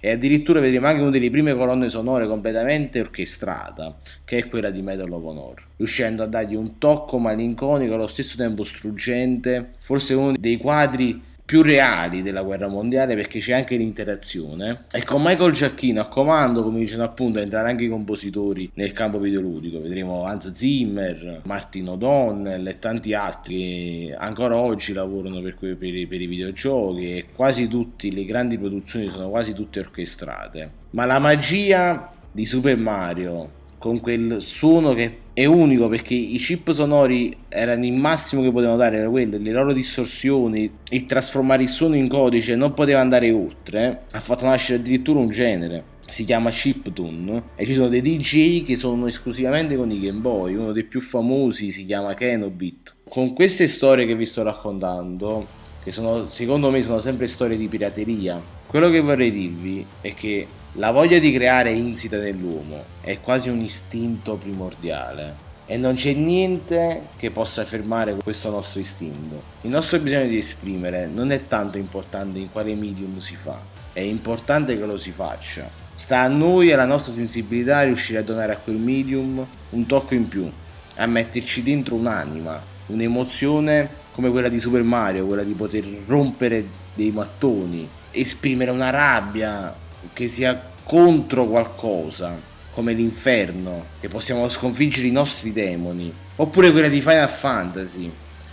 E 0.00 0.12
addirittura 0.12 0.60
vedremo 0.60 0.86
anche 0.86 1.02
una 1.02 1.10
delle 1.10 1.28
prime 1.28 1.54
colonne 1.54 1.90
sonore 1.90 2.26
completamente 2.26 3.00
orchestrata 3.00 3.98
che 4.24 4.38
è 4.38 4.48
quella 4.48 4.70
di 4.70 4.80
Medal 4.80 5.12
of 5.12 5.24
Honor 5.24 5.62
riuscendo 5.76 6.22
a 6.22 6.26
dargli 6.26 6.54
un 6.54 6.78
tocco 6.78 7.18
malinconico 7.18 7.94
allo 7.94 8.08
stesso 8.08 8.36
tempo 8.36 8.64
struggente 8.64 9.74
forse 9.80 10.14
uno 10.14 10.32
dei 10.38 10.56
quadri 10.56 11.22
più 11.48 11.62
reali 11.62 12.20
della 12.20 12.42
guerra 12.42 12.68
mondiale 12.68 13.14
perché 13.14 13.38
c'è 13.38 13.54
anche 13.54 13.76
l'interazione. 13.76 14.84
E 14.92 15.02
con 15.02 15.22
Michael 15.22 15.52
Giacchino 15.52 16.02
a 16.02 16.06
comando 16.06 16.62
come 16.62 16.80
dicono 16.80 17.04
appunto 17.04 17.38
entrare 17.38 17.70
anche 17.70 17.84
i 17.84 17.88
compositori 17.88 18.70
nel 18.74 18.92
campo 18.92 19.18
videoludico. 19.18 19.80
Vedremo 19.80 20.24
Hans 20.24 20.52
Zimmer, 20.52 21.40
Martin 21.46 21.88
O'Donnell 21.88 22.66
e 22.66 22.78
tanti 22.78 23.14
altri. 23.14 23.56
Che 23.56 24.14
ancora 24.18 24.56
oggi 24.56 24.92
lavorano 24.92 25.40
per, 25.40 25.56
per, 25.56 25.78
per 25.78 26.20
i 26.20 26.26
videogiochi 26.26 27.16
e 27.16 27.26
quasi 27.34 27.66
tutte 27.66 28.10
le 28.10 28.26
grandi 28.26 28.58
produzioni 28.58 29.08
sono 29.08 29.30
quasi 29.30 29.54
tutte 29.54 29.80
orchestrate. 29.80 30.70
Ma 30.90 31.06
la 31.06 31.18
magia 31.18 32.10
di 32.30 32.44
Super 32.44 32.76
Mario 32.76 33.56
con 33.78 34.00
quel 34.00 34.40
suono 34.40 34.92
che 34.92 35.18
è 35.32 35.44
unico 35.44 35.88
perché 35.88 36.14
i 36.14 36.36
chip 36.38 36.70
sonori 36.72 37.36
erano 37.48 37.84
il 37.84 37.92
massimo 37.92 38.42
che 38.42 38.50
potevano 38.50 38.76
dare, 38.76 38.98
era 38.98 39.08
quello, 39.08 39.38
le 39.38 39.52
loro 39.52 39.72
distorsioni, 39.72 40.70
il 40.90 41.06
trasformare 41.06 41.62
il 41.62 41.68
suono 41.68 41.94
in 41.94 42.08
codice 42.08 42.56
non 42.56 42.74
poteva 42.74 43.00
andare 43.00 43.30
oltre, 43.30 44.02
ha 44.10 44.20
fatto 44.20 44.46
nascere 44.46 44.80
addirittura 44.80 45.20
un 45.20 45.30
genere. 45.30 45.96
Si 46.08 46.24
chiama 46.24 46.48
chiptune 46.48 47.42
e 47.54 47.66
ci 47.66 47.74
sono 47.74 47.88
dei 47.88 48.00
DJ 48.00 48.64
che 48.64 48.76
sono 48.76 49.06
esclusivamente 49.06 49.76
con 49.76 49.90
i 49.90 50.00
Game 50.00 50.20
Boy. 50.20 50.54
Uno 50.54 50.72
dei 50.72 50.84
più 50.84 51.02
famosi 51.02 51.70
si 51.70 51.84
chiama 51.84 52.14
Kenobit. 52.14 52.94
Con 53.06 53.34
queste 53.34 53.68
storie 53.68 54.06
che 54.06 54.16
vi 54.16 54.24
sto 54.24 54.42
raccontando, 54.42 55.46
che 55.82 55.92
sono, 55.92 56.28
secondo 56.28 56.70
me 56.70 56.82
sono 56.82 57.00
sempre 57.00 57.28
storie 57.28 57.56
di 57.56 57.68
pirateria, 57.68 58.40
quello 58.66 58.90
che 58.90 59.00
vorrei 59.00 59.30
dirvi 59.30 59.84
è 60.00 60.14
che 60.14 60.46
la 60.72 60.90
voglia 60.90 61.18
di 61.18 61.32
creare 61.32 61.70
insita 61.70 62.18
nell'uomo, 62.18 62.84
è 63.00 63.18
quasi 63.20 63.48
un 63.48 63.60
istinto 63.60 64.34
primordiale 64.34 65.46
e 65.70 65.76
non 65.76 65.96
c'è 65.96 66.12
niente 66.12 67.02
che 67.16 67.30
possa 67.30 67.64
fermare 67.64 68.14
questo 68.14 68.48
nostro 68.50 68.80
istinto. 68.80 69.42
Il 69.62 69.70
nostro 69.70 69.98
bisogno 69.98 70.26
di 70.26 70.38
esprimere 70.38 71.06
non 71.06 71.30
è 71.30 71.46
tanto 71.46 71.76
importante 71.76 72.38
in 72.38 72.50
quale 72.50 72.74
medium 72.74 73.20
si 73.20 73.36
fa, 73.36 73.60
è 73.92 74.00
importante 74.00 74.78
che 74.78 74.86
lo 74.86 74.96
si 74.96 75.10
faccia. 75.10 75.68
Sta 75.94 76.20
a 76.20 76.28
noi 76.28 76.68
e 76.68 76.72
alla 76.72 76.84
nostra 76.84 77.12
sensibilità 77.12 77.82
riuscire 77.82 78.20
a 78.20 78.22
donare 78.22 78.52
a 78.52 78.56
quel 78.56 78.76
medium 78.76 79.44
un 79.70 79.86
tocco 79.86 80.14
in 80.14 80.28
più, 80.28 80.50
a 80.96 81.06
metterci 81.06 81.62
dentro 81.62 81.96
un'anima, 81.96 82.62
un'emozione 82.86 84.06
come 84.18 84.30
quella 84.30 84.48
di 84.48 84.58
Super 84.58 84.82
Mario, 84.82 85.26
quella 85.26 85.44
di 85.44 85.52
poter 85.52 85.84
rompere 86.06 86.66
dei 86.92 87.12
mattoni, 87.12 87.88
esprimere 88.10 88.72
una 88.72 88.90
rabbia, 88.90 89.72
che 90.12 90.26
sia 90.26 90.60
contro 90.82 91.46
qualcosa, 91.46 92.36
come 92.72 92.94
l'inferno, 92.94 93.84
che 94.00 94.08
possiamo 94.08 94.48
sconfiggere 94.48 95.06
i 95.06 95.12
nostri 95.12 95.52
demoni, 95.52 96.12
oppure 96.34 96.72
quella 96.72 96.88
di 96.88 97.00
Final 97.00 97.28
Fantasy, 97.28 98.10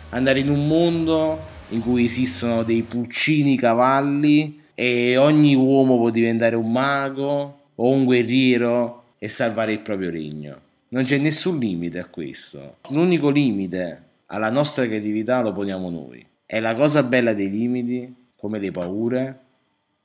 andare 0.10 0.38
in 0.38 0.52
un 0.52 0.68
mondo 0.68 1.44
in 1.70 1.82
cui 1.82 2.06
esistono 2.06 2.62
dei 2.62 2.84
pulcini 2.84 3.58
cavalli 3.58 4.62
e 4.76 5.18
ogni 5.18 5.56
uomo 5.56 5.98
può 5.98 6.12
diventare 6.12 6.56
un 6.56 6.72
mago 6.72 7.60
o 7.74 7.90
un 7.90 8.06
guerriero 8.06 9.06
e 9.18 9.30
salvare 9.30 9.72
il 9.72 9.80
proprio 9.80 10.12
regno. 10.12 10.60
Non 10.90 11.06
c'è 11.06 11.18
nessun 11.18 11.58
limite 11.58 11.98
a 11.98 12.06
questo. 12.06 12.76
L'unico 12.90 13.30
limite 13.32 14.05
alla 14.28 14.50
nostra 14.50 14.86
creatività 14.86 15.42
lo 15.42 15.52
poniamo 15.54 15.90
noi. 15.90 16.26
È 16.46 16.60
la 16.60 16.76
cosa 16.76 17.04
bella 17.04 17.34
dei 17.34 17.50
limiti, 17.50 18.32
come 18.36 18.60
le 18.60 18.72
paure, 18.72 19.40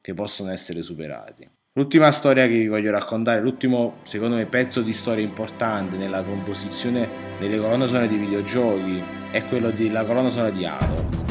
che 0.01 0.15
possono 0.15 0.51
essere 0.51 0.83
superati. 0.83 1.49
L'ultima 1.75 2.11
storia 2.11 2.47
che 2.47 2.55
vi 2.55 2.67
voglio 2.67 2.91
raccontare, 2.91 3.41
l'ultimo 3.41 3.99
secondo 4.03 4.37
me 4.37 4.47
pezzo 4.47 4.83
di 4.83 4.93
storia 4.93 5.25
importante 5.25 5.97
nella 5.97 6.23
composizione 6.23 7.09
delle 7.39 7.59
colonne 7.59 7.87
sonore 7.87 8.09
di 8.09 8.17
videogiochi 8.17 9.01
è 9.31 9.45
quello 9.47 9.71
della 9.71 10.05
colonna 10.05 10.31
sonora 10.31 10.51
di 10.51 10.67
Halo. 10.67 11.30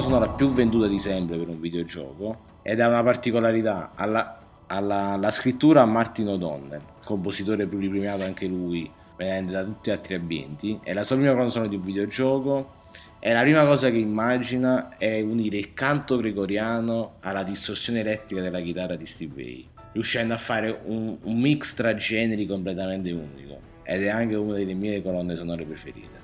Colonna 0.00 0.24
sonora 0.24 0.28
più 0.30 0.48
venduta 0.48 0.86
di 0.86 0.98
sempre 0.98 1.36
per 1.36 1.48
un 1.48 1.60
videogioco 1.60 2.48
ed 2.62 2.80
ha 2.80 2.88
una 2.88 3.02
particolarità, 3.02 3.92
alla, 3.94 4.40
alla, 4.66 5.12
alla 5.12 5.30
scrittura 5.30 5.84
Martin 5.84 6.28
O'Donnell, 6.28 6.80
compositore 7.04 7.66
pluripremiato 7.66 8.24
anche 8.24 8.46
lui, 8.46 8.90
venendo 9.16 9.52
da 9.52 9.62
tutti 9.62 9.90
gli 9.90 9.92
altri 9.92 10.14
ambienti, 10.14 10.78
è 10.82 10.92
la 10.92 11.04
sua 11.04 11.16
prima 11.16 11.32
colonna 11.32 11.50
sonora 11.50 11.70
di 11.70 11.76
un 11.76 11.82
videogioco 11.82 12.78
e 13.18 13.32
la 13.32 13.42
prima 13.42 13.64
cosa 13.66 13.90
che 13.90 13.98
immagina 13.98 14.96
è 14.96 15.20
unire 15.20 15.58
il 15.58 15.74
canto 15.74 16.16
gregoriano 16.16 17.16
alla 17.20 17.42
distorsione 17.42 18.00
elettrica 18.00 18.40
della 18.40 18.60
chitarra 18.60 18.96
di 18.96 19.06
Steve 19.06 19.34
Vai, 19.34 19.68
riuscendo 19.92 20.32
a 20.32 20.38
fare 20.38 20.80
un, 20.84 21.16
un 21.22 21.40
mix 21.40 21.74
tra 21.74 21.94
generi 21.94 22.46
completamente 22.46 23.10
unico 23.10 23.58
ed 23.82 24.04
è 24.04 24.08
anche 24.08 24.34
una 24.34 24.54
delle 24.54 24.74
mie 24.74 25.02
colonne 25.02 25.36
sonore 25.36 25.64
preferite. 25.64 26.19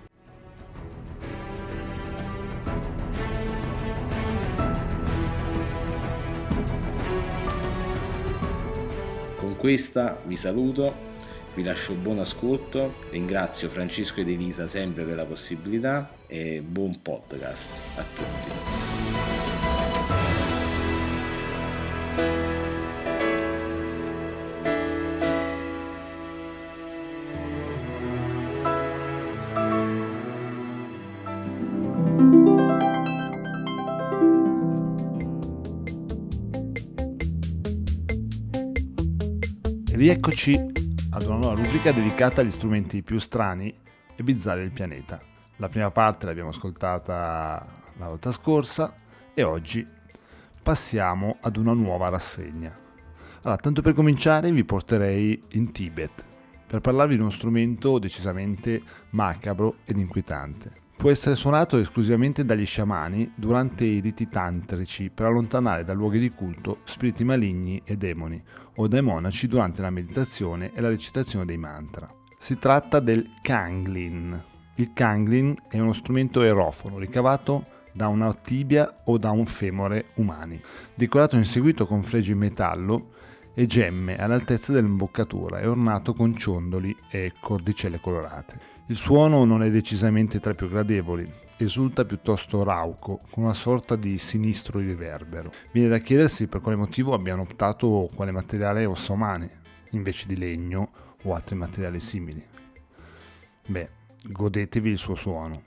Questa 9.57 10.21
vi 10.25 10.37
saluto, 10.37 10.95
vi 11.55 11.63
lascio 11.63 11.95
buon 11.95 12.19
ascolto, 12.19 12.95
ringrazio 13.11 13.69
Francesco 13.69 14.21
ed 14.21 14.29
Elisa 14.29 14.67
sempre 14.67 15.05
per 15.05 15.17
la 15.17 15.25
possibilità 15.25 16.11
e 16.27 16.63
buon 16.65 17.01
podcast 17.03 17.71
a 17.97 18.05
tutti. 18.15 18.96
Rieccoci 40.07 40.55
ad 41.11 41.23
una 41.25 41.35
nuova 41.35 41.61
rubrica 41.61 41.91
dedicata 41.91 42.41
agli 42.41 42.53
strumenti 42.53 43.03
più 43.03 43.19
strani 43.19 43.77
e 44.15 44.23
bizzarri 44.23 44.61
del 44.61 44.71
pianeta. 44.71 45.21
La 45.57 45.69
prima 45.69 45.91
parte 45.91 46.27
l'abbiamo 46.27 46.51
ascoltata 46.51 47.67
la 47.97 48.07
volta 48.07 48.31
scorsa 48.31 48.95
e 49.35 49.43
oggi 49.43 49.85
passiamo 50.63 51.39
ad 51.41 51.57
una 51.57 51.73
nuova 51.73 52.09
rassegna. 52.09 52.73
Allora, 53.43 53.57
tanto 53.57 53.83
per 53.83 53.95
cominciare 53.95 54.53
vi 54.53 54.63
porterei 54.63 55.43
in 55.55 55.73
Tibet 55.73 56.25
per 56.69 56.79
parlarvi 56.79 57.17
di 57.17 57.21
uno 57.21 57.31
strumento 57.31 57.99
decisamente 57.99 58.81
macabro 59.11 59.79
ed 59.87 59.99
inquietante. 59.99 60.86
Può 60.97 61.11
essere 61.11 61.37
suonato 61.37 61.77
esclusivamente 61.77 62.43
dagli 62.43 62.65
sciamani 62.65 63.31
durante 63.35 63.85
i 63.85 64.01
riti 64.01 64.29
tantrici 64.29 65.11
per 65.11 65.27
allontanare 65.27 65.85
da 65.85 65.93
luoghi 65.93 66.19
di 66.19 66.31
culto 66.31 66.79
spiriti 66.85 67.23
maligni 67.23 67.83
e 67.85 67.99
demoni, 67.99 68.43
o 68.77 68.89
dai 68.89 69.03
monaci 69.03 69.47
durante 69.47 69.83
la 69.83 69.91
meditazione 69.91 70.73
e 70.75 70.81
la 70.81 70.89
recitazione 70.89 71.45
dei 71.45 71.59
mantra. 71.59 72.09
Si 72.39 72.59
tratta 72.59 72.99
del 72.99 73.29
kanglin. 73.43 74.43
Il 74.77 74.95
kanglin 74.95 75.55
è 75.69 75.79
uno 75.79 75.93
strumento 75.93 76.41
aerofono 76.41 76.99
ricavato 76.99 77.67
da 77.93 78.09
una 78.09 78.33
tibia 78.33 79.03
o 79.05 79.19
da 79.19 79.31
un 79.31 79.45
femore 79.45 80.07
umani, 80.15 80.61
decorato 80.95 81.37
in 81.37 81.45
seguito 81.45 81.87
con 81.87 82.05
fregi 82.05 82.33
in 82.33 82.39
metallo 82.39 83.11
e 83.55 83.67
gemme 83.67 84.17
all'altezza 84.17 84.73
dell'imboccatura 84.73 85.61
e 85.61 85.67
ornato 85.67 86.15
con 86.15 86.35
ciondoli 86.37 86.97
e 87.11 87.35
cordicelle 87.39 88.01
colorate. 88.01 88.76
Il 88.89 88.97
suono 88.97 89.45
non 89.45 89.65
è 89.65 89.71
decisamente 89.71 90.39
tra 90.39 90.53
i 90.53 90.55
più 90.55 90.69
gradevoli, 90.69 91.29
esulta 91.57 92.05
piuttosto 92.05 92.63
rauco, 92.63 93.21
con 93.31 93.43
una 93.43 93.53
sorta 93.53 93.97
di 93.97 94.17
sinistro 94.17 94.79
riverbero. 94.79 95.51
Viene 95.73 95.89
da 95.89 95.99
chiedersi 95.99 96.47
per 96.47 96.61
quale 96.61 96.77
motivo 96.77 97.13
abbiano 97.13 97.43
optato 97.43 98.09
quale 98.15 98.31
materiale 98.31 98.85
ossa 98.85 99.13
umane, 99.13 99.63
invece 99.91 100.29
di 100.29 100.37
legno 100.37 100.89
o 101.25 101.35
altri 101.35 101.57
materiali 101.57 101.99
simili. 101.99 102.41
Beh, 103.67 103.91
godetevi 104.23 104.91
il 104.91 104.99
suo 104.99 105.17
suono. 105.17 105.63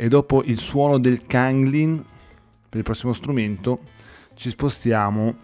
E 0.00 0.08
dopo 0.08 0.44
il 0.44 0.60
suono 0.60 0.98
del 0.98 1.26
Kanglin 1.26 2.02
per 2.68 2.78
il 2.78 2.84
prossimo 2.84 3.12
strumento 3.12 3.80
ci 4.34 4.48
spostiamo 4.48 5.36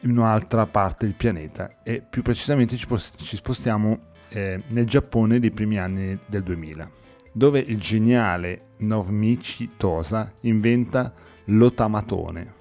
in 0.00 0.16
un'altra 0.16 0.64
parte 0.64 1.04
del 1.04 1.14
pianeta 1.14 1.82
e 1.82 2.00
più 2.00 2.22
precisamente 2.22 2.76
ci, 2.76 3.36
spostiamo 3.36 3.98
eh, 4.30 4.62
nel 4.70 4.86
Giappone 4.86 5.38
dei 5.38 5.50
primi 5.50 5.78
anni 5.78 6.18
del 6.26 6.42
2000 6.42 6.90
dove 7.32 7.58
il 7.58 7.78
geniale 7.78 8.70
Novmichi 8.78 9.72
Tosa 9.76 10.32
inventa 10.40 11.12
l'otamatone. 11.44 12.54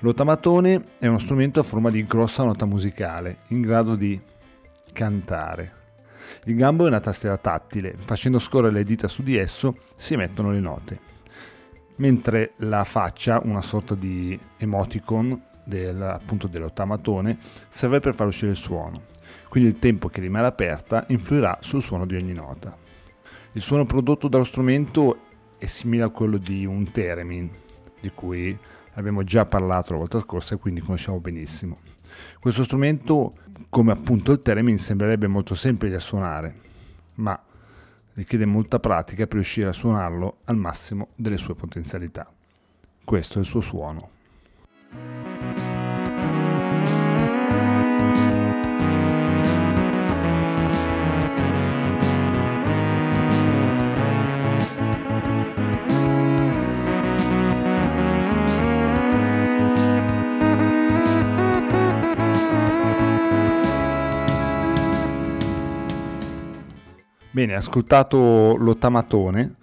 L'otamatone 0.00 0.84
è 0.98 1.06
uno 1.06 1.18
strumento 1.18 1.60
a 1.60 1.62
forma 1.62 1.90
di 1.90 2.04
grossa 2.04 2.42
nota 2.42 2.64
musicale, 2.64 3.42
in 3.48 3.60
grado 3.60 3.94
di 3.94 4.20
cantare. 4.92 5.81
Il 6.44 6.54
gambo 6.54 6.84
è 6.84 6.88
una 6.88 7.00
tastiera 7.00 7.36
tattile, 7.36 7.94
facendo 7.96 8.38
scorrere 8.38 8.72
le 8.72 8.84
dita 8.84 9.08
su 9.08 9.22
di 9.22 9.36
esso 9.36 9.76
si 9.96 10.14
emettono 10.14 10.50
le 10.50 10.60
note, 10.60 10.98
mentre 11.96 12.52
la 12.56 12.84
faccia, 12.84 13.40
una 13.44 13.62
sorta 13.62 13.94
di 13.94 14.38
emoticon 14.56 15.40
del, 15.64 16.00
appunto 16.02 16.48
dell'ottamatone, 16.48 17.38
serve 17.68 18.00
per 18.00 18.14
far 18.14 18.26
uscire 18.26 18.50
il 18.50 18.56
suono. 18.56 19.10
Quindi 19.48 19.70
il 19.70 19.78
tempo 19.78 20.08
che 20.08 20.20
rimane 20.20 20.46
aperta 20.46 21.04
influirà 21.08 21.58
sul 21.60 21.82
suono 21.82 22.06
di 22.06 22.16
ogni 22.16 22.32
nota. 22.32 22.76
Il 23.52 23.62
suono 23.62 23.84
prodotto 23.84 24.28
dallo 24.28 24.44
strumento 24.44 25.18
è 25.58 25.66
simile 25.66 26.04
a 26.04 26.08
quello 26.08 26.38
di 26.38 26.64
un 26.64 26.90
theremin, 26.90 27.50
di 28.00 28.10
cui 28.10 28.58
abbiamo 28.94 29.22
già 29.24 29.44
parlato 29.44 29.92
la 29.92 29.98
volta 29.98 30.20
scorsa 30.20 30.54
e 30.54 30.58
quindi 30.58 30.80
conosciamo 30.80 31.20
benissimo. 31.20 31.78
Questo 32.40 32.64
strumento, 32.64 33.34
come 33.68 33.92
appunto 33.92 34.32
il 34.32 34.42
theremin, 34.42 34.78
sembrerebbe 34.78 35.26
molto 35.26 35.54
semplice 35.54 35.94
da 35.94 36.00
suonare, 36.00 36.54
ma 37.14 37.40
richiede 38.14 38.44
molta 38.44 38.78
pratica 38.78 39.26
per 39.26 39.36
riuscire 39.36 39.68
a 39.68 39.72
suonarlo 39.72 40.38
al 40.44 40.56
massimo 40.56 41.08
delle 41.16 41.38
sue 41.38 41.54
potenzialità. 41.54 42.30
Questo 43.04 43.38
è 43.38 43.40
il 43.40 43.46
suo 43.46 43.60
suono. 43.60 44.10
Bene, 67.34 67.54
ascoltato 67.54 68.56
l'ottamatone, 68.58 69.54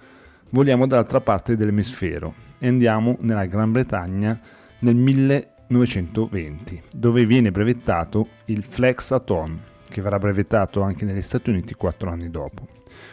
voliamo 0.50 0.88
dall'altra 0.88 1.22
parte 1.22 1.56
dell'emisfero 1.56 2.34
e 2.58 2.68
andiamo 2.68 3.18
nella 3.20 3.46
Gran 3.46 3.72
Bretagna 3.72 4.40
nel 4.80 4.96
1920, 4.96 6.82
dove 6.92 7.26
viene 7.28 7.52
brevettato 7.52 8.30
il 8.46 8.64
Flexaton, 8.64 9.62
che 9.88 10.02
verrà 10.02 10.18
brevettato 10.18 10.82
anche 10.82 11.06
negli 11.06 11.22
Stati 11.22 11.52
Uniti 11.52 11.76
quattro 11.76 12.10
anni 12.10 12.32
dopo, 12.32 12.68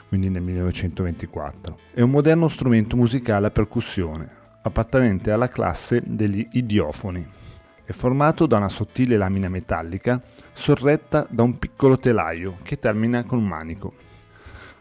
quindi 0.08 0.30
nel 0.30 0.40
1924. 0.40 1.78
È 1.92 2.00
un 2.00 2.08
moderno 2.08 2.48
strumento 2.48 2.96
musicale 2.96 3.48
a 3.48 3.50
percussione, 3.50 4.26
appartenente 4.62 5.32
alla 5.32 5.50
classe 5.50 6.02
degli 6.02 6.48
idiofoni. 6.52 7.28
È 7.84 7.92
formato 7.92 8.46
da 8.46 8.56
una 8.56 8.70
sottile 8.70 9.18
lamina 9.18 9.50
metallica 9.50 10.18
sorretta 10.54 11.26
da 11.28 11.42
un 11.42 11.58
piccolo 11.58 11.98
telaio 11.98 12.56
che 12.62 12.78
termina 12.78 13.22
con 13.24 13.36
un 13.36 13.46
manico 13.46 14.14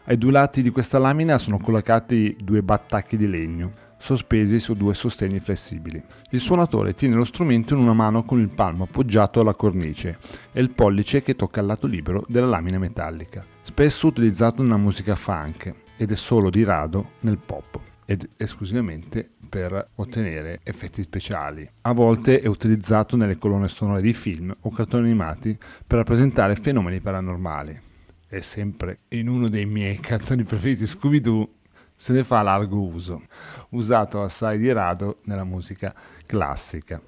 ai 0.06 0.18
due 0.18 0.30
lati 0.30 0.62
di 0.62 0.70
questa 0.70 0.98
lamina 0.98 1.36
sono 1.36 1.58
collocati 1.58 2.36
due 2.40 2.62
battacchi 2.62 3.16
di 3.16 3.28
legno, 3.28 3.72
sospesi 3.98 4.60
su 4.60 4.74
due 4.74 4.94
sostegni 4.94 5.40
flessibili. 5.40 6.00
Il 6.30 6.40
suonatore 6.40 6.94
tiene 6.94 7.16
lo 7.16 7.24
strumento 7.24 7.74
in 7.74 7.80
una 7.80 7.92
mano 7.92 8.22
con 8.22 8.40
il 8.40 8.48
palmo 8.48 8.84
appoggiato 8.84 9.40
alla 9.40 9.54
cornice 9.54 10.18
e 10.52 10.60
il 10.60 10.70
pollice 10.70 11.22
che 11.22 11.34
tocca 11.34 11.60
il 11.60 11.66
lato 11.66 11.88
libero 11.88 12.24
della 12.28 12.46
lamina 12.46 12.78
metallica. 12.78 13.44
Spesso 13.62 14.06
utilizzato 14.06 14.62
nella 14.62 14.76
musica 14.76 15.16
funk 15.16 15.74
ed 15.96 16.12
è 16.12 16.16
solo 16.16 16.50
di 16.50 16.62
rado 16.62 17.12
nel 17.20 17.38
pop 17.44 17.80
ed 18.04 18.28
esclusivamente 18.36 19.28
per 19.48 19.88
ottenere 19.96 20.60
effetti 20.62 21.02
speciali. 21.02 21.68
A 21.80 21.92
volte 21.92 22.40
è 22.40 22.46
utilizzato 22.46 23.16
nelle 23.16 23.38
colonne 23.38 23.66
sonore 23.66 24.02
di 24.02 24.12
film 24.12 24.54
o 24.60 24.70
cartoni 24.70 25.06
animati 25.06 25.58
per 25.84 25.98
rappresentare 25.98 26.54
fenomeni 26.54 27.00
paranormali 27.00 27.85
è 28.28 28.40
sempre 28.40 29.00
in 29.08 29.28
uno 29.28 29.48
dei 29.48 29.66
miei 29.66 29.98
cartoni 30.00 30.42
preferiti 30.42 30.86
Scooby-Doo, 30.86 31.54
se 31.94 32.12
ne 32.12 32.24
fa 32.24 32.42
largo 32.42 32.80
uso, 32.80 33.22
usato 33.70 34.22
assai 34.22 34.58
di 34.58 34.70
rado 34.72 35.20
nella 35.24 35.44
musica 35.44 35.94
classica. 36.26 37.00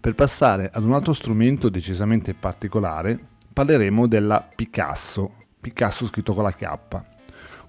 Per 0.00 0.14
passare 0.14 0.68
ad 0.72 0.82
un 0.82 0.94
altro 0.94 1.12
strumento 1.12 1.68
decisamente 1.68 2.34
particolare, 2.34 3.20
parleremo 3.52 4.08
della 4.08 4.40
Picasso, 4.40 5.44
Picasso 5.60 6.06
scritto 6.06 6.34
con 6.34 6.42
la 6.42 6.52
K, 6.52 6.78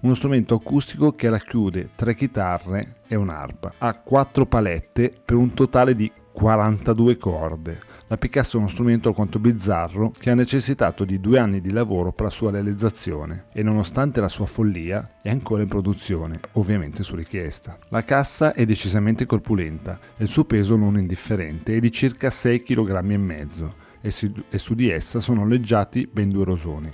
uno 0.04 0.16
strumento 0.16 0.56
acustico 0.56 1.14
che 1.14 1.30
racchiude 1.30 1.90
tre 1.96 2.14
chitarre 2.16 2.98
e 3.08 3.16
un'arpa. 3.16 3.74
Ha 3.78 3.96
quattro 3.96 4.46
palette 4.46 5.14
per 5.24 5.38
un 5.38 5.54
totale 5.54 5.96
di 5.96 6.12
42 6.32 7.18
corde. 7.18 7.80
La 8.08 8.18
Picasso 8.18 8.58
è 8.58 8.60
uno 8.60 8.68
strumento 8.68 9.08
alquanto 9.08 9.40
bizzarro 9.40 10.12
che 10.12 10.30
ha 10.30 10.36
necessitato 10.36 11.06
di 11.06 11.20
due 11.20 11.40
anni 11.40 11.62
di 11.62 11.72
lavoro 11.72 12.12
per 12.12 12.26
la 12.26 12.32
sua 12.32 12.52
realizzazione 12.52 13.46
e 13.54 13.64
nonostante 13.64 14.20
la 14.20 14.28
sua 14.28 14.46
follia 14.46 15.20
è 15.22 15.30
ancora 15.30 15.62
in 15.62 15.70
produzione, 15.70 16.40
ovviamente 16.54 17.02
su 17.02 17.16
richiesta. 17.16 17.78
La 17.90 18.04
cassa 18.04 18.54
è 18.54 18.66
decisamente 18.66 19.26
corpulenta 19.26 20.00
e 20.18 20.24
il 20.24 20.30
suo 20.30 20.44
peso 20.44 20.76
non 20.76 21.00
indifferente 21.00 21.76
è 21.76 21.80
di 21.80 21.92
circa 21.92 22.30
6 22.30 22.62
kg 22.62 23.42
e 24.02 24.12
e 24.50 24.58
su 24.58 24.74
di 24.76 24.90
essa 24.90 25.22
sono 25.22 25.48
leggiati 25.48 26.10
ben 26.12 26.30
due 26.30 26.44
rosoni. 26.44 26.92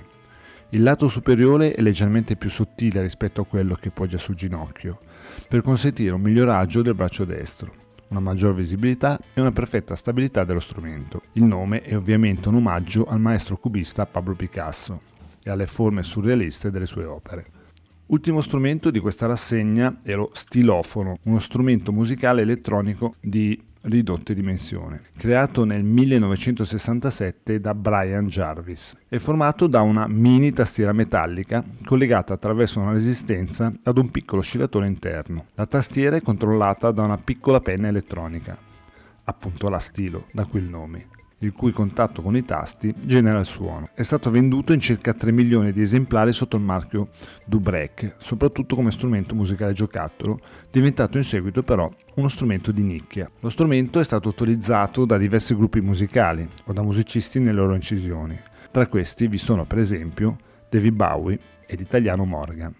Il 0.72 0.84
lato 0.84 1.08
superiore 1.08 1.74
è 1.74 1.82
leggermente 1.82 2.36
più 2.36 2.48
sottile 2.48 3.02
rispetto 3.02 3.40
a 3.40 3.44
quello 3.44 3.74
che 3.74 3.90
poggia 3.90 4.18
sul 4.18 4.36
ginocchio, 4.36 5.00
per 5.48 5.62
consentire 5.62 6.14
un 6.14 6.20
miglioraggio 6.20 6.80
del 6.80 6.94
braccio 6.94 7.24
destro, 7.24 7.74
una 8.10 8.20
maggior 8.20 8.54
visibilità 8.54 9.18
e 9.34 9.40
una 9.40 9.50
perfetta 9.50 9.96
stabilità 9.96 10.44
dello 10.44 10.60
strumento. 10.60 11.22
Il 11.32 11.42
nome 11.42 11.82
è 11.82 11.96
ovviamente 11.96 12.48
un 12.48 12.54
omaggio 12.54 13.04
al 13.06 13.18
maestro 13.18 13.56
cubista 13.56 14.06
Pablo 14.06 14.34
Picasso 14.34 15.00
e 15.42 15.50
alle 15.50 15.66
forme 15.66 16.04
surrealiste 16.04 16.70
delle 16.70 16.86
sue 16.86 17.04
opere. 17.04 17.46
Ultimo 18.06 18.40
strumento 18.40 18.92
di 18.92 19.00
questa 19.00 19.26
rassegna 19.26 19.98
è 20.04 20.14
lo 20.14 20.30
stilofono, 20.34 21.18
uno 21.24 21.40
strumento 21.40 21.90
musicale 21.90 22.42
elettronico 22.42 23.16
di 23.20 23.60
ridotte 23.82 24.34
dimensioni, 24.34 24.98
creato 25.16 25.64
nel 25.64 25.82
1967 25.82 27.60
da 27.60 27.74
Brian 27.74 28.26
Jarvis. 28.26 28.96
È 29.08 29.18
formato 29.18 29.66
da 29.66 29.80
una 29.80 30.06
mini 30.06 30.52
tastiera 30.52 30.92
metallica 30.92 31.64
collegata 31.84 32.34
attraverso 32.34 32.80
una 32.80 32.92
resistenza 32.92 33.72
ad 33.82 33.98
un 33.98 34.10
piccolo 34.10 34.40
oscillatore 34.40 34.86
interno. 34.86 35.46
La 35.54 35.66
tastiera 35.66 36.16
è 36.16 36.22
controllata 36.22 36.90
da 36.90 37.02
una 37.02 37.18
piccola 37.18 37.60
penna 37.60 37.88
elettronica, 37.88 38.56
appunto 39.24 39.68
la 39.68 39.78
stilo, 39.78 40.26
da 40.32 40.44
qui 40.44 40.60
il 40.60 40.68
nome 40.68 41.06
il 41.40 41.52
cui 41.52 41.72
contatto 41.72 42.22
con 42.22 42.36
i 42.36 42.44
tasti 42.44 42.94
genera 43.00 43.38
il 43.38 43.46
suono. 43.46 43.90
È 43.94 44.02
stato 44.02 44.30
venduto 44.30 44.72
in 44.72 44.80
circa 44.80 45.12
3 45.12 45.32
milioni 45.32 45.72
di 45.72 45.82
esemplari 45.82 46.32
sotto 46.32 46.56
il 46.56 46.62
marchio 46.62 47.08
Dubrec, 47.44 48.16
soprattutto 48.18 48.74
come 48.74 48.90
strumento 48.90 49.34
musicale 49.34 49.72
giocattolo, 49.72 50.38
diventato 50.70 51.18
in 51.18 51.24
seguito 51.24 51.62
però 51.62 51.90
uno 52.16 52.28
strumento 52.28 52.72
di 52.72 52.82
nicchia. 52.82 53.30
Lo 53.40 53.48
strumento 53.48 54.00
è 54.00 54.04
stato 54.04 54.28
utilizzato 54.28 55.04
da 55.04 55.18
diversi 55.18 55.54
gruppi 55.54 55.80
musicali 55.80 56.46
o 56.66 56.72
da 56.72 56.82
musicisti 56.82 57.38
nelle 57.38 57.58
loro 57.58 57.74
incisioni. 57.74 58.38
Tra 58.70 58.86
questi 58.86 59.26
vi 59.26 59.38
sono 59.38 59.64
per 59.64 59.78
esempio 59.78 60.36
David 60.68 60.94
Bowie 60.94 61.38
e 61.66 61.76
l'italiano 61.76 62.24
Morgan. 62.24 62.74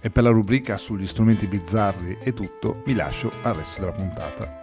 E 0.00 0.10
per 0.10 0.22
la 0.22 0.30
rubrica 0.30 0.76
sugli 0.76 1.06
strumenti 1.06 1.46
bizzarri 1.46 2.18
e 2.22 2.34
tutto, 2.34 2.82
vi 2.84 2.94
lascio 2.94 3.30
al 3.42 3.54
resto 3.54 3.80
della 3.80 3.92
puntata. 3.92 4.60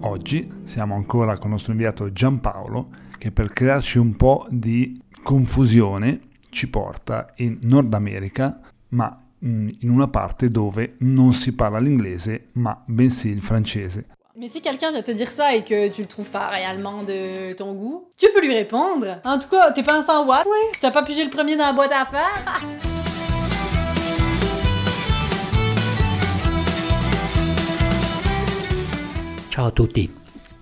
Oggi 0.00 0.52
siamo 0.64 0.94
ancora 0.94 1.36
con 1.36 1.46
il 1.46 1.52
nostro 1.52 1.72
inviato 1.72 2.12
Giampaolo 2.12 2.88
che 3.16 3.32
per 3.32 3.50
crearci 3.50 3.98
un 3.98 4.16
po' 4.16 4.46
di 4.50 5.00
confusione 5.22 6.20
ci 6.50 6.68
porta 6.68 7.26
in 7.36 7.58
Nord 7.62 7.94
America, 7.94 8.60
ma 8.88 9.24
mm, 9.44 9.68
in 9.80 9.90
una 9.90 10.08
parte 10.08 10.50
dove 10.50 10.96
non 11.00 11.32
si 11.32 11.52
parla 11.52 11.78
l'inglese, 11.78 12.48
ma 12.52 12.82
bensì 12.86 13.28
il 13.28 13.40
francese. 13.40 14.06
Mais 14.36 14.48
si 14.48 14.62
quelqu'un 14.62 14.92
vient 14.92 15.02
te 15.02 15.10
dire 15.10 15.28
ça 15.28 15.56
et 15.56 15.64
que 15.64 15.88
tu 15.88 16.02
le 16.02 16.06
trouves 16.06 16.30
pas 16.30 16.46
réellement 16.46 17.02
de 17.02 17.52
ton 17.54 17.74
goût, 17.74 18.12
tu 18.16 18.28
peux 18.32 18.40
lui 18.40 18.54
répondre. 18.54 19.20
En 19.24 19.40
tout 19.40 19.48
cas, 19.48 19.72
t'es 19.72 19.82
pas 19.82 19.94
un 19.94 20.02
100 20.02 20.24
watts, 20.24 20.46
ouais. 20.46 20.70
T'as 20.80 20.92
pas 20.92 21.02
pigé 21.02 21.24
le 21.24 21.30
premier 21.30 21.56
dans 21.56 21.64
la 21.64 21.72
boîte 21.72 21.90
à 21.90 22.06
faire. 22.06 22.30
Ciao 29.50 29.66
a 29.66 29.72
tutti. 29.72 30.08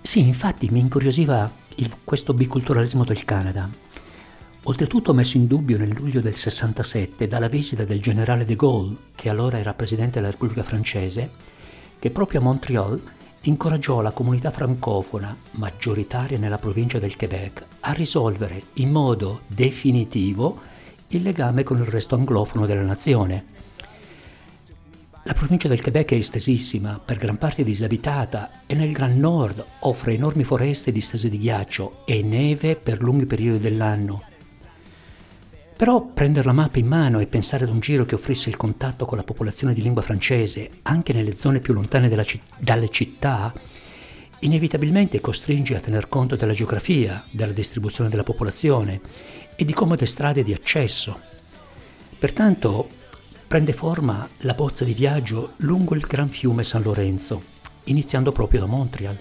Sì, 0.01 0.21
infatti 0.21 0.69
mi 0.71 0.79
incuriosiva 0.79 1.47
il, 1.75 1.91
questo 2.03 2.33
biculturalismo 2.33 3.03
del 3.03 3.23
Canada. 3.23 3.69
oltretutto 4.63 5.13
messo 5.13 5.37
in 5.37 5.45
dubbio 5.45 5.77
nel 5.77 5.93
luglio 5.93 6.21
del 6.21 6.33
67 6.33 7.27
dalla 7.27 7.47
visita 7.47 7.85
del 7.85 8.01
generale 8.01 8.45
de 8.45 8.55
Gaulle, 8.55 8.95
che 9.15 9.29
allora 9.29 9.59
era 9.59 9.75
presidente 9.75 10.19
della 10.19 10.31
Repubblica 10.31 10.63
francese, 10.63 11.29
che 11.99 12.09
proprio 12.09 12.39
a 12.39 12.43
Montreal 12.43 12.99
incoraggiò 13.43 14.01
la 14.01 14.11
comunità 14.11 14.51
francofona, 14.51 15.35
maggioritaria 15.51 16.37
nella 16.37 16.57
provincia 16.57 16.99
del 16.99 17.15
Quebec, 17.15 17.63
a 17.81 17.93
risolvere 17.93 18.63
in 18.73 18.91
modo 18.91 19.41
definitivo 19.47 20.59
il 21.09 21.21
legame 21.21 21.63
con 21.63 21.77
il 21.77 21.85
resto 21.85 22.15
anglofono 22.15 22.65
della 22.65 22.83
nazione. 22.83 23.57
La 25.23 25.33
provincia 25.33 25.67
del 25.67 25.81
Quebec 25.81 26.11
è 26.11 26.15
estesissima, 26.15 26.99
per 27.03 27.17
gran 27.17 27.37
parte 27.37 27.63
disabitata 27.63 28.63
e 28.65 28.73
nel 28.73 28.91
Gran 28.91 29.17
Nord 29.19 29.63
offre 29.79 30.13
enormi 30.13 30.43
foreste 30.43 30.91
distese 30.91 31.29
di 31.29 31.37
ghiaccio 31.37 32.01
e 32.05 32.21
neve 32.23 32.75
per 32.75 33.01
lunghi 33.01 33.25
periodi 33.25 33.59
dell'anno. 33.59 34.28
Però 35.79 36.01
prendere 36.01 36.45
la 36.45 36.51
mappa 36.51 36.77
in 36.77 36.87
mano 36.87 37.21
e 37.21 37.27
pensare 37.27 37.63
ad 37.63 37.69
un 37.69 37.79
giro 37.79 38.03
che 38.03 38.15
offrisse 38.15 38.49
il 38.49 38.57
contatto 38.57 39.05
con 39.05 39.17
la 39.17 39.23
popolazione 39.23 39.73
di 39.73 39.81
lingua 39.81 40.01
francese 40.01 40.69
anche 40.81 41.13
nelle 41.13 41.37
zone 41.37 41.61
più 41.61 41.73
lontane 41.73 42.09
citt- 42.25 42.43
dalle 42.57 42.89
città, 42.89 43.53
inevitabilmente 44.39 45.21
costringe 45.21 45.77
a 45.77 45.79
tener 45.79 46.09
conto 46.09 46.35
della 46.35 46.51
geografia, 46.51 47.23
della 47.31 47.53
distribuzione 47.53 48.09
della 48.09 48.23
popolazione 48.23 48.99
e 49.55 49.63
di 49.63 49.71
comode 49.71 50.05
strade 50.05 50.43
di 50.43 50.51
accesso. 50.51 51.17
Pertanto 52.19 52.89
prende 53.47 53.71
forma 53.71 54.27
la 54.39 54.53
bozza 54.55 54.83
di 54.83 54.93
viaggio 54.93 55.53
lungo 55.59 55.95
il 55.95 56.01
gran 56.05 56.27
fiume 56.27 56.65
San 56.65 56.81
Lorenzo, 56.81 57.41
iniziando 57.85 58.33
proprio 58.33 58.59
da 58.59 58.65
Montreal. 58.65 59.17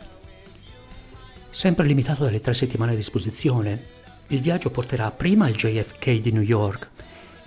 Sempre 1.50 1.86
limitato 1.86 2.24
dalle 2.24 2.40
tre 2.40 2.52
settimane 2.52 2.94
a 2.94 2.96
disposizione, 2.96 3.96
il 4.28 4.40
viaggio 4.40 4.70
porterà 4.70 5.10
prima 5.10 5.46
al 5.46 5.54
JFK 5.54 6.20
di 6.20 6.32
New 6.32 6.42
York 6.42 6.88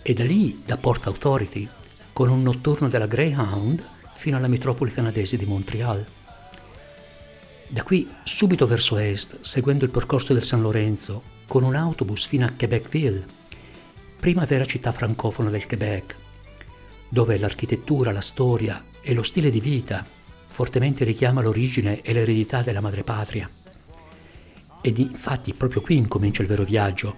e 0.01 0.13
da 0.13 0.23
lì 0.23 0.61
da 0.65 0.77
Port 0.77 1.05
Authority 1.05 1.67
con 2.11 2.29
un 2.29 2.41
notturno 2.41 2.87
della 2.87 3.05
Greyhound 3.05 3.83
fino 4.15 4.37
alla 4.37 4.47
metropoli 4.47 4.91
canadese 4.91 5.37
di 5.37 5.45
Montreal. 5.45 6.05
Da 7.67 7.83
qui 7.83 8.09
subito 8.23 8.65
verso 8.67 8.97
est, 8.97 9.39
seguendo 9.41 9.85
il 9.85 9.91
percorso 9.91 10.33
del 10.33 10.43
San 10.43 10.61
Lorenzo, 10.61 11.21
con 11.47 11.63
un 11.63 11.75
autobus 11.75 12.25
fino 12.25 12.45
a 12.45 12.51
Quebecville, 12.55 13.25
prima 14.19 14.45
vera 14.45 14.65
città 14.65 14.91
francofona 14.91 15.49
del 15.49 15.67
Quebec, 15.67 16.15
dove 17.07 17.37
l'architettura, 17.37 18.11
la 18.11 18.21
storia 18.21 18.83
e 19.01 19.13
lo 19.13 19.23
stile 19.23 19.51
di 19.51 19.59
vita 19.59 20.05
fortemente 20.47 21.05
richiama 21.05 21.41
l'origine 21.41 22.01
e 22.01 22.11
l'eredità 22.11 22.61
della 22.61 22.81
madrepatria. 22.81 23.49
Ed 24.81 24.97
infatti 24.97 25.53
proprio 25.53 25.81
qui 25.81 25.95
incomincia 25.97 26.41
il 26.41 26.47
vero 26.47 26.63
viaggio. 26.63 27.17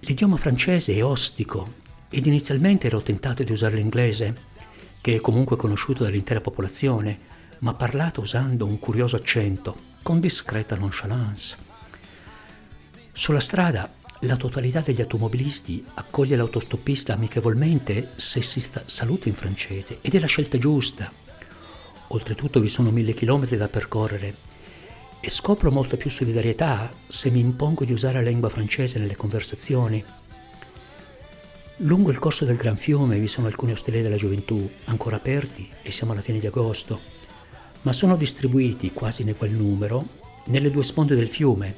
L'idioma 0.00 0.36
francese 0.36 0.94
è 0.94 1.04
ostico 1.04 1.82
ed 2.08 2.26
inizialmente 2.26 2.86
ero 2.86 3.02
tentato 3.02 3.42
di 3.42 3.50
usare 3.50 3.74
l'inglese, 3.74 4.34
che 5.00 5.16
è 5.16 5.20
comunque 5.20 5.56
conosciuto 5.56 6.04
dall'intera 6.04 6.40
popolazione, 6.40 7.18
ma 7.58 7.74
parlato 7.74 8.20
usando 8.20 8.64
un 8.64 8.78
curioso 8.78 9.16
accento, 9.16 9.76
con 10.02 10.20
discreta 10.20 10.76
nonchalance. 10.76 11.56
Sulla 13.12 13.40
strada 13.40 13.92
la 14.20 14.36
totalità 14.36 14.80
degli 14.80 15.00
automobilisti 15.00 15.84
accoglie 15.94 16.36
l'autostoppista 16.36 17.14
amichevolmente 17.14 18.12
se 18.16 18.40
si 18.40 18.60
sta, 18.60 18.82
saluta 18.86 19.28
in 19.28 19.34
francese 19.34 19.98
ed 20.00 20.14
è 20.14 20.20
la 20.20 20.26
scelta 20.26 20.58
giusta. 20.58 21.10
Oltretutto 22.08 22.60
vi 22.60 22.68
sono 22.68 22.90
mille 22.90 23.14
chilometri 23.14 23.56
da 23.56 23.68
percorrere 23.68 24.52
e 25.24 25.30
scopro 25.30 25.70
molta 25.70 25.96
più 25.96 26.10
solidarietà 26.10 26.92
se 27.08 27.30
mi 27.30 27.40
impongo 27.40 27.86
di 27.86 27.94
usare 27.94 28.22
la 28.22 28.28
lingua 28.28 28.50
francese 28.50 28.98
nelle 28.98 29.16
conversazioni. 29.16 30.04
Lungo 31.78 32.10
il 32.10 32.18
corso 32.18 32.44
del 32.44 32.56
Gran 32.56 32.76
Fiume 32.76 33.18
vi 33.18 33.26
sono 33.26 33.46
alcuni 33.46 33.72
ostelli 33.72 34.02
della 34.02 34.16
gioventù, 34.16 34.70
ancora 34.84 35.16
aperti 35.16 35.66
e 35.80 35.90
siamo 35.90 36.12
alla 36.12 36.20
fine 36.20 36.40
di 36.40 36.46
agosto, 36.46 37.00
ma 37.82 37.92
sono 37.94 38.16
distribuiti, 38.16 38.92
quasi 38.92 39.22
in 39.22 39.34
quel 39.38 39.52
numero, 39.52 40.04
nelle 40.48 40.70
due 40.70 40.82
sponde 40.82 41.14
del 41.14 41.28
fiume, 41.28 41.74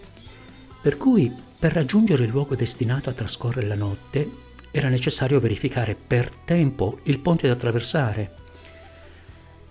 per 0.82 0.96
cui 0.96 1.32
per 1.56 1.72
raggiungere 1.72 2.24
il 2.24 2.30
luogo 2.30 2.56
destinato 2.56 3.10
a 3.10 3.12
trascorrere 3.12 3.68
la 3.68 3.76
notte 3.76 4.28
era 4.72 4.88
necessario 4.88 5.38
verificare 5.38 5.94
per 5.94 6.34
tempo 6.34 6.98
il 7.04 7.20
ponte 7.20 7.46
da 7.46 7.52
attraversare. 7.52 8.34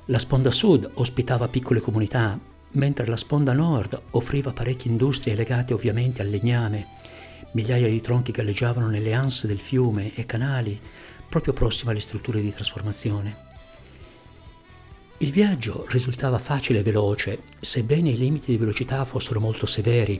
La 0.05 0.17
sponda 0.17 0.49
sud 0.49 0.89
ospitava 0.93 1.49
piccole 1.49 1.81
comunità 1.81 2.53
mentre 2.75 3.05
la 3.07 3.17
sponda 3.17 3.53
nord 3.53 3.99
offriva 4.11 4.51
parecchie 4.51 4.91
industrie 4.91 5.35
legate 5.35 5.73
ovviamente 5.73 6.21
al 6.21 6.29
legname, 6.29 6.87
migliaia 7.51 7.87
di 7.87 8.01
tronchi 8.01 8.31
galleggiavano 8.31 8.87
nelle 8.87 9.13
anse 9.13 9.47
del 9.47 9.59
fiume 9.59 10.13
e 10.13 10.25
canali 10.25 10.79
proprio 11.27 11.53
prossime 11.53 11.91
alle 11.91 11.99
strutture 11.99 12.41
di 12.41 12.53
trasformazione. 12.53 13.43
Il 15.19 15.31
viaggio 15.31 15.85
risultava 15.89 16.37
facile 16.37 16.79
e 16.79 16.83
veloce, 16.83 17.39
sebbene 17.59 18.09
i 18.09 18.17
limiti 18.17 18.51
di 18.51 18.57
velocità 18.57 19.05
fossero 19.05 19.39
molto 19.39 19.65
severi 19.65 20.19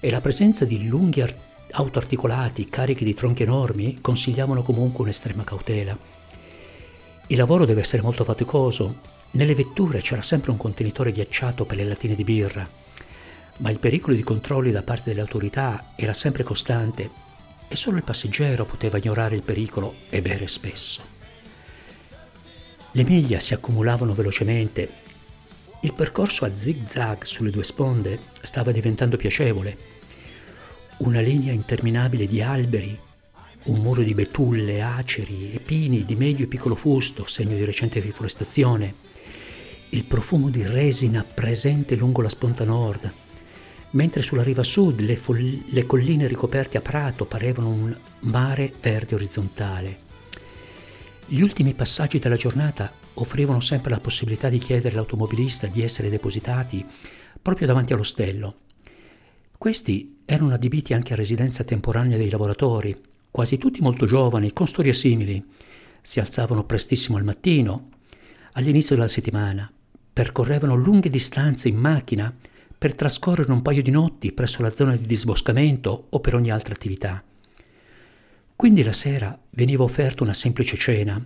e 0.00 0.10
la 0.10 0.20
presenza 0.20 0.64
di 0.64 0.88
lunghi 0.88 1.20
art- 1.20 1.48
autoarticolati 1.72 2.64
carichi 2.64 3.04
di 3.04 3.14
tronchi 3.14 3.42
enormi 3.42 3.98
consigliavano 4.00 4.62
comunque 4.62 5.04
un'estrema 5.04 5.44
cautela. 5.44 5.96
Il 7.26 7.36
lavoro 7.36 7.64
deve 7.64 7.82
essere 7.82 8.02
molto 8.02 8.24
faticoso 8.24 9.18
nelle 9.32 9.54
vetture 9.54 10.00
c'era 10.00 10.22
sempre 10.22 10.50
un 10.50 10.56
contenitore 10.56 11.12
ghiacciato 11.12 11.64
per 11.64 11.76
le 11.76 11.84
lattine 11.84 12.14
di 12.14 12.24
birra, 12.24 12.68
ma 13.58 13.70
il 13.70 13.78
pericolo 13.78 14.16
di 14.16 14.22
controlli 14.22 14.72
da 14.72 14.82
parte 14.82 15.10
delle 15.10 15.20
autorità 15.20 15.92
era 15.94 16.12
sempre 16.12 16.42
costante 16.42 17.28
e 17.68 17.76
solo 17.76 17.98
il 17.98 18.02
passeggero 18.02 18.64
poteva 18.64 18.98
ignorare 18.98 19.36
il 19.36 19.42
pericolo 19.42 19.94
e 20.08 20.20
bere 20.20 20.48
spesso. 20.48 21.02
Le 22.92 23.04
miglia 23.04 23.38
si 23.38 23.54
accumulavano 23.54 24.14
velocemente. 24.14 24.88
Il 25.82 25.92
percorso 25.94 26.44
a 26.44 26.52
zig-zag 26.52 27.22
sulle 27.22 27.52
due 27.52 27.62
sponde 27.62 28.18
stava 28.40 28.72
diventando 28.72 29.16
piacevole. 29.16 29.76
Una 30.98 31.20
linea 31.20 31.52
interminabile 31.52 32.26
di 32.26 32.42
alberi, 32.42 32.98
un 33.64 33.78
muro 33.78 34.02
di 34.02 34.14
betulle, 34.14 34.82
aceri 34.82 35.52
e 35.52 35.60
pini 35.60 36.04
di 36.04 36.16
medio 36.16 36.46
e 36.46 36.48
piccolo 36.48 36.74
fusto, 36.74 37.24
segno 37.26 37.54
di 37.54 37.64
recente 37.64 38.00
riforestazione, 38.00 38.92
il 39.92 40.04
profumo 40.04 40.50
di 40.50 40.64
resina 40.64 41.24
presente 41.24 41.96
lungo 41.96 42.22
la 42.22 42.28
sponda 42.28 42.64
nord, 42.64 43.12
mentre 43.90 44.22
sulla 44.22 44.44
riva 44.44 44.62
sud 44.62 45.00
le, 45.00 45.16
fol- 45.16 45.64
le 45.66 45.84
colline 45.84 46.28
ricoperte 46.28 46.78
a 46.78 46.80
prato 46.80 47.24
parevano 47.24 47.70
un 47.70 47.96
mare 48.20 48.72
verde 48.80 49.16
orizzontale. 49.16 49.98
Gli 51.26 51.40
ultimi 51.40 51.74
passaggi 51.74 52.20
della 52.20 52.36
giornata 52.36 52.92
offrivano 53.14 53.58
sempre 53.60 53.90
la 53.90 53.98
possibilità 53.98 54.48
di 54.48 54.58
chiedere 54.58 54.94
all'automobilista 54.94 55.66
di 55.66 55.82
essere 55.82 56.08
depositati 56.08 56.84
proprio 57.42 57.66
davanti 57.66 57.92
all'ostello. 57.92 58.58
Questi 59.58 60.20
erano 60.24 60.54
adibiti 60.54 60.94
anche 60.94 61.14
a 61.14 61.16
residenza 61.16 61.64
temporanea 61.64 62.16
dei 62.16 62.30
lavoratori, 62.30 62.96
quasi 63.30 63.58
tutti 63.58 63.80
molto 63.80 64.06
giovani, 64.06 64.52
con 64.52 64.68
storie 64.68 64.92
simili. 64.92 65.44
Si 66.00 66.20
alzavano 66.20 66.64
prestissimo 66.64 67.16
al 67.16 67.24
mattino, 67.24 67.88
all'inizio 68.52 68.94
della 68.94 69.08
settimana, 69.08 69.70
percorrevano 70.20 70.74
lunghe 70.74 71.08
distanze 71.08 71.68
in 71.68 71.76
macchina 71.76 72.30
per 72.76 72.94
trascorrere 72.94 73.50
un 73.52 73.62
paio 73.62 73.80
di 73.80 73.90
notti 73.90 74.32
presso 74.32 74.60
la 74.60 74.68
zona 74.68 74.94
di 74.94 75.06
disboscamento 75.06 76.08
o 76.10 76.20
per 76.20 76.34
ogni 76.34 76.50
altra 76.50 76.74
attività. 76.74 77.24
Quindi 78.54 78.82
la 78.82 78.92
sera 78.92 79.38
veniva 79.48 79.82
offerta 79.82 80.22
una 80.22 80.34
semplice 80.34 80.76
cena. 80.76 81.24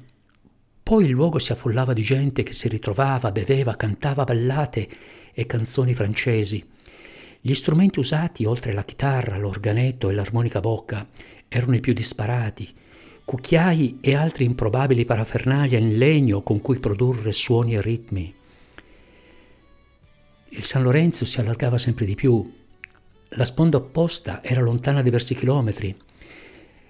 Poi 0.81 1.07
il 1.07 1.11
luogo 1.11 1.41
si 1.41 1.51
affollava 1.51 1.93
di 1.93 2.03
gente 2.03 2.45
che 2.45 2.53
si 2.53 2.69
ritrovava, 2.69 3.33
beveva, 3.33 3.75
cantava 3.75 4.23
ballate 4.23 4.89
e 5.33 5.45
canzoni 5.45 5.93
francesi. 5.93 6.65
Gli 7.41 7.55
strumenti 7.55 7.99
usati, 7.99 8.45
oltre 8.45 8.73
la 8.73 8.85
chitarra, 8.85 9.39
l'organetto 9.39 10.09
e 10.09 10.15
l'armonica 10.15 10.61
bocca, 10.61 11.05
erano 11.49 11.75
i 11.75 11.81
più 11.81 11.95
disparati, 11.95 12.73
cucchiai 13.25 13.99
e 14.01 14.15
altri 14.15 14.45
improbabili 14.45 15.05
parafernalia 15.05 15.79
in 15.81 15.99
legno 15.99 16.43
con 16.43 16.61
cui 16.61 16.79
produrre 16.79 17.33
suoni 17.33 17.75
e 17.75 17.83
ritmi. 17.83 18.35
Il 20.57 20.63
San 20.63 20.85
Lorenzo 20.85 21.25
si 21.25 21.41
allargava 21.41 21.79
sempre 21.79 22.05
di 22.05 22.15
più. 22.15 22.49
La 23.31 23.45
sponda 23.45 23.79
opposta 23.79 24.41
era 24.41 24.61
lontana 24.61 25.03
diversi 25.03 25.35
chilometri. 25.35 25.97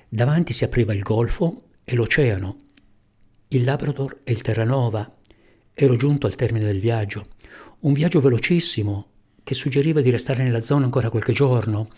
Davanti 0.06 0.52
si 0.52 0.64
apriva 0.64 0.92
il 0.92 1.00
golfo 1.00 1.62
e 1.82 1.94
l'oceano, 1.94 2.58
il 3.48 3.64
Labrador 3.64 4.20
e 4.22 4.32
il 4.32 4.42
Terranova. 4.42 5.16
Ero 5.72 5.96
giunto 5.96 6.26
al 6.26 6.34
termine 6.34 6.66
del 6.66 6.78
viaggio. 6.78 7.28
Un 7.80 7.94
viaggio 7.94 8.20
velocissimo 8.20 9.06
che 9.42 9.54
suggeriva 9.54 10.02
di 10.02 10.10
restare 10.10 10.42
nella 10.42 10.60
zona 10.60 10.84
ancora 10.84 11.08
qualche 11.08 11.32
giorno, 11.32 11.88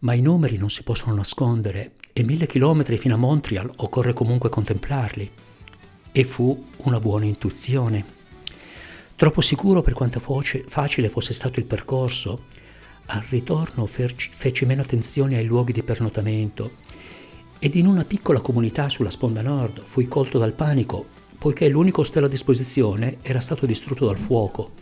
ma 0.00 0.12
i 0.12 0.20
numeri 0.20 0.56
non 0.56 0.70
si 0.70 0.84
possono 0.84 1.16
nascondere 1.16 1.94
e 2.12 2.22
mille 2.22 2.46
chilometri 2.46 2.96
fino 2.96 3.14
a 3.14 3.18
Montreal 3.18 3.72
occorre 3.78 4.12
comunque 4.12 4.50
contemplarli. 4.50 5.28
E 6.12 6.24
fu 6.24 6.64
una 6.84 7.00
buona 7.00 7.24
intuizione. 7.24 8.20
Troppo 9.22 9.40
sicuro 9.40 9.82
per 9.82 9.92
quanto 9.92 10.18
facile 10.18 11.08
fosse 11.08 11.32
stato 11.32 11.60
il 11.60 11.64
percorso, 11.64 12.46
al 13.06 13.22
ritorno 13.28 13.86
feci 13.86 14.64
meno 14.64 14.82
attenzione 14.82 15.36
ai 15.36 15.44
luoghi 15.44 15.70
di 15.70 15.84
pernotamento 15.84 16.72
ed 17.60 17.76
in 17.76 17.86
una 17.86 18.04
piccola 18.04 18.40
comunità 18.40 18.88
sulla 18.88 19.10
sponda 19.10 19.40
nord 19.40 19.80
fui 19.80 20.08
colto 20.08 20.38
dal 20.38 20.54
panico 20.54 21.06
poiché 21.38 21.68
l'unico 21.68 22.00
ostello 22.00 22.26
a 22.26 22.28
disposizione 22.28 23.18
era 23.22 23.38
stato 23.38 23.64
distrutto 23.64 24.06
dal 24.06 24.18
fuoco. 24.18 24.72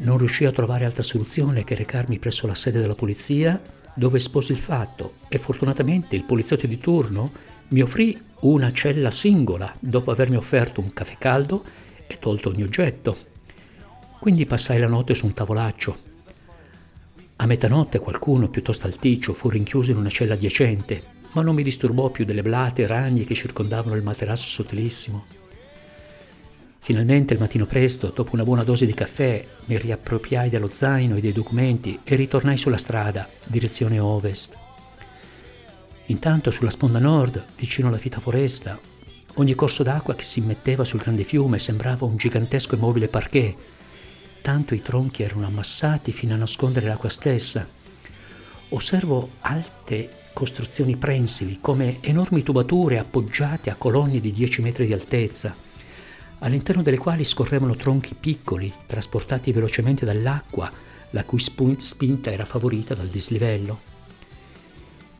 Non 0.00 0.18
riuscii 0.18 0.44
a 0.44 0.52
trovare 0.52 0.84
altra 0.84 1.02
soluzione 1.02 1.64
che 1.64 1.74
recarmi 1.74 2.18
presso 2.18 2.46
la 2.46 2.54
sede 2.54 2.80
della 2.80 2.94
polizia 2.94 3.58
dove 3.94 4.18
esposi 4.18 4.52
il 4.52 4.58
fatto 4.58 5.14
e 5.28 5.38
fortunatamente 5.38 6.16
il 6.16 6.24
poliziotto 6.24 6.66
di 6.66 6.76
turno 6.76 7.32
mi 7.68 7.80
offrì 7.80 8.14
una 8.40 8.70
cella 8.72 9.10
singola 9.10 9.74
dopo 9.80 10.10
avermi 10.10 10.36
offerto 10.36 10.82
un 10.82 10.92
caffè 10.92 11.16
caldo 11.16 11.86
e 12.08 12.18
tolto 12.18 12.48
ogni 12.48 12.64
oggetto. 12.64 13.16
Quindi 14.18 14.46
passai 14.46 14.80
la 14.80 14.88
notte 14.88 15.14
su 15.14 15.26
un 15.26 15.32
tavolaccio 15.32 16.08
a 17.40 17.46
metanotte 17.46 18.00
qualcuno, 18.00 18.48
piuttosto 18.48 18.86
alticcio, 18.86 19.32
fu 19.32 19.48
rinchiuso 19.48 19.92
in 19.92 19.96
una 19.96 20.08
cella 20.08 20.34
adiacente, 20.34 21.02
ma 21.32 21.42
non 21.42 21.54
mi 21.54 21.62
disturbò 21.62 22.10
più 22.10 22.24
delle 22.24 22.42
blate 22.42 22.82
e 22.82 22.86
ragni 22.88 23.24
che 23.24 23.36
circondavano 23.36 23.94
il 23.94 24.02
materasso 24.02 24.48
sottilissimo. 24.48 25.24
Finalmente 26.80 27.34
il 27.34 27.38
mattino 27.38 27.64
presto, 27.64 28.10
dopo 28.12 28.30
una 28.32 28.42
buona 28.42 28.64
dose 28.64 28.86
di 28.86 28.94
caffè, 28.94 29.46
mi 29.66 29.78
riappropriai 29.78 30.50
dello 30.50 30.68
zaino 30.72 31.14
e 31.14 31.20
dei 31.20 31.30
documenti 31.30 32.00
e 32.02 32.16
ritornai 32.16 32.56
sulla 32.56 32.76
strada, 32.76 33.28
direzione 33.44 34.00
ovest. 34.00 34.56
Intanto 36.06 36.50
sulla 36.50 36.70
sponda 36.70 36.98
nord, 36.98 37.44
vicino 37.54 37.86
alla 37.86 37.98
fita 37.98 38.18
foresta, 38.18 38.76
ogni 39.40 39.54
corso 39.54 39.82
d'acqua 39.82 40.14
che 40.14 40.24
si 40.24 40.40
metteva 40.40 40.84
sul 40.84 41.00
grande 41.00 41.24
fiume 41.24 41.58
sembrava 41.58 42.04
un 42.04 42.16
gigantesco 42.16 42.74
e 42.74 42.78
mobile 42.78 43.08
parquet 43.08 43.56
tanto 44.48 44.74
i 44.74 44.80
tronchi 44.80 45.22
erano 45.22 45.46
ammassati 45.46 46.10
fino 46.10 46.34
a 46.34 46.38
nascondere 46.38 46.86
l'acqua 46.86 47.08
stessa. 47.10 47.68
Osservo 48.70 49.32
alte 49.40 50.08
costruzioni 50.32 50.96
prensili 50.96 51.58
come 51.60 51.98
enormi 52.00 52.42
tubature 52.42 52.98
appoggiate 52.98 53.68
a 53.68 53.74
colonne 53.74 54.20
di 54.20 54.30
10 54.30 54.62
metri 54.62 54.86
di 54.86 54.92
altezza, 54.92 55.54
all'interno 56.38 56.82
delle 56.82 56.96
quali 56.96 57.24
scorrevano 57.24 57.76
tronchi 57.76 58.14
piccoli 58.14 58.72
trasportati 58.86 59.52
velocemente 59.52 60.06
dall'acqua, 60.06 60.70
la 61.10 61.24
cui 61.24 61.40
spinta 61.40 62.30
era 62.30 62.44
favorita 62.44 62.94
dal 62.94 63.08
dislivello. 63.08 63.97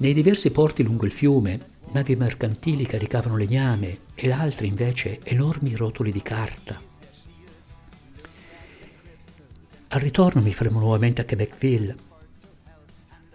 Nei 0.01 0.13
diversi 0.13 0.53
porti 0.53 0.85
lungo 0.85 1.07
il 1.07 1.11
fiume, 1.11 1.59
navi 1.91 2.15
mercantili 2.15 2.87
caricavano 2.87 3.37
legname 3.37 3.99
ed 4.15 4.31
altre 4.31 4.67
invece 4.67 5.19
enormi 5.25 5.75
rotoli 5.75 6.13
di 6.13 6.23
carta. 6.23 6.81
Al 9.89 10.01
ritorno 10.01 10.41
mi 10.41 10.53
faremo 10.53 10.79
nuovamente 10.79 11.23
a 11.23 11.25
Quebecville, 11.25 11.97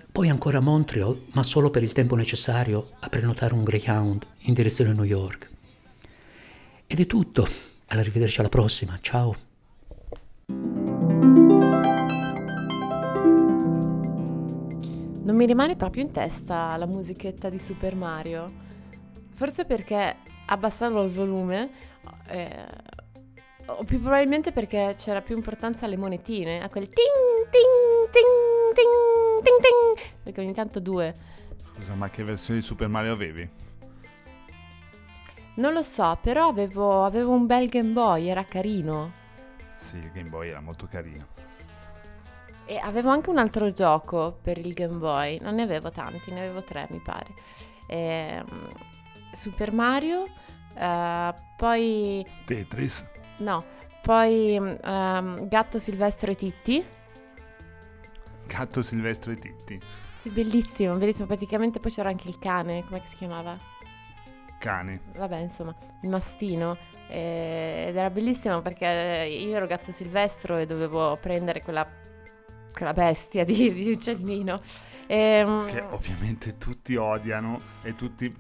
poi 0.09 0.29
ancora 0.29 0.59
a 0.59 0.61
Montreal, 0.61 1.25
ma 1.31 1.43
solo 1.43 1.69
per 1.69 1.83
il 1.83 1.91
tempo 1.91 2.15
necessario 2.15 2.91
a 2.99 3.09
prenotare 3.09 3.55
un 3.55 3.63
Greyhound 3.63 4.25
in 4.41 4.53
direzione 4.53 4.93
New 4.93 5.03
York. 5.03 5.49
Ed 6.87 6.99
è 6.99 7.07
tutto, 7.07 7.45
arrivederci 7.87 8.39
alla 8.39 8.49
prossima, 8.49 8.97
ciao. 9.01 9.52
Mi 15.43 15.49
rimane 15.49 15.75
proprio 15.75 16.03
in 16.03 16.11
testa 16.11 16.77
la 16.77 16.85
musichetta 16.85 17.49
di 17.49 17.59
Super 17.59 17.95
Mario, 17.95 18.49
forse 19.33 19.65
perché 19.65 20.15
abbassavo 20.45 21.03
il 21.03 21.11
volume. 21.11 21.69
Eh, 22.29 22.65
o 23.65 23.83
più 23.83 23.99
probabilmente 23.99 24.53
perché 24.53 24.93
c'era 24.97 25.21
più 25.21 25.35
importanza 25.35 25.85
alle 25.85 25.97
monetine, 25.97 26.61
a 26.61 26.69
quel 26.69 26.87
ting 26.87 27.49
ting 27.49 28.09
ting 28.09 28.73
ting 28.73 29.43
ting 29.43 29.59
ting, 29.59 30.13
perché 30.23 30.39
ogni 30.39 30.53
tanto 30.53 30.79
due. 30.79 31.13
Scusa, 31.61 31.93
ma 31.93 32.09
che 32.09 32.23
versione 32.23 32.61
di 32.61 32.65
Super 32.65 32.87
Mario 32.87 33.11
avevi? 33.11 33.49
Non 35.55 35.73
lo 35.73 35.83
so, 35.83 36.17
però 36.21 36.47
avevo, 36.47 37.03
avevo 37.03 37.33
un 37.33 37.45
bel 37.45 37.67
Game 37.67 37.91
Boy, 37.91 38.29
era 38.29 38.45
carino. 38.45 39.11
Sì, 39.75 39.97
il 39.97 40.09
Game 40.13 40.29
Boy 40.29 40.47
era 40.47 40.61
molto 40.61 40.87
carino. 40.87 41.27
E 42.65 42.77
avevo 42.77 43.09
anche 43.09 43.29
un 43.29 43.37
altro 43.37 43.71
gioco 43.71 44.37
per 44.41 44.57
il 44.57 44.73
Game 44.73 44.97
Boy, 44.97 45.39
non 45.39 45.55
ne 45.55 45.63
avevo 45.63 45.91
tanti, 45.91 46.31
ne 46.31 46.39
avevo 46.39 46.63
tre 46.63 46.87
mi 46.89 46.99
pare. 46.99 47.33
E, 47.87 48.43
um, 48.49 48.69
Super 49.31 49.73
Mario, 49.73 50.23
uh, 50.75 51.33
poi... 51.57 52.25
Tetris. 52.45 53.05
No, 53.37 53.65
poi 54.01 54.57
um, 54.57 55.47
Gatto 55.47 55.79
Silvestro 55.79 56.31
e 56.31 56.35
Titti. 56.35 56.85
Gatto 58.45 58.81
Silvestro 58.81 59.31
e 59.31 59.35
Titti. 59.35 59.79
Sì, 60.19 60.29
bellissimo, 60.29 60.95
bellissimo. 60.95 61.27
Praticamente 61.27 61.79
poi 61.79 61.91
c'era 61.91 62.09
anche 62.09 62.29
il 62.29 62.39
cane, 62.39 62.85
come 62.85 63.01
si 63.03 63.17
chiamava? 63.17 63.57
Cane. 64.57 65.01
Vabbè, 65.17 65.37
insomma, 65.37 65.75
il 66.01 66.09
mastino. 66.09 66.77
Eh, 67.09 67.87
ed 67.89 67.95
era 67.97 68.09
bellissimo 68.09 68.61
perché 68.61 68.85
io 68.85 69.55
ero 69.55 69.67
gatto 69.67 69.91
silvestro 69.91 70.57
e 70.57 70.65
dovevo 70.65 71.17
prendere 71.21 71.61
quella, 71.61 71.85
quella 72.73 72.93
bestia 72.93 73.43
di, 73.45 73.73
di 73.73 73.91
uccellino. 73.91 74.61
Ehm, 75.07 75.67
che 75.67 75.81
ovviamente 75.81 76.57
tutti 76.57 76.95
odiano 76.95 77.59
e 77.83 77.95
tutti 77.95 78.33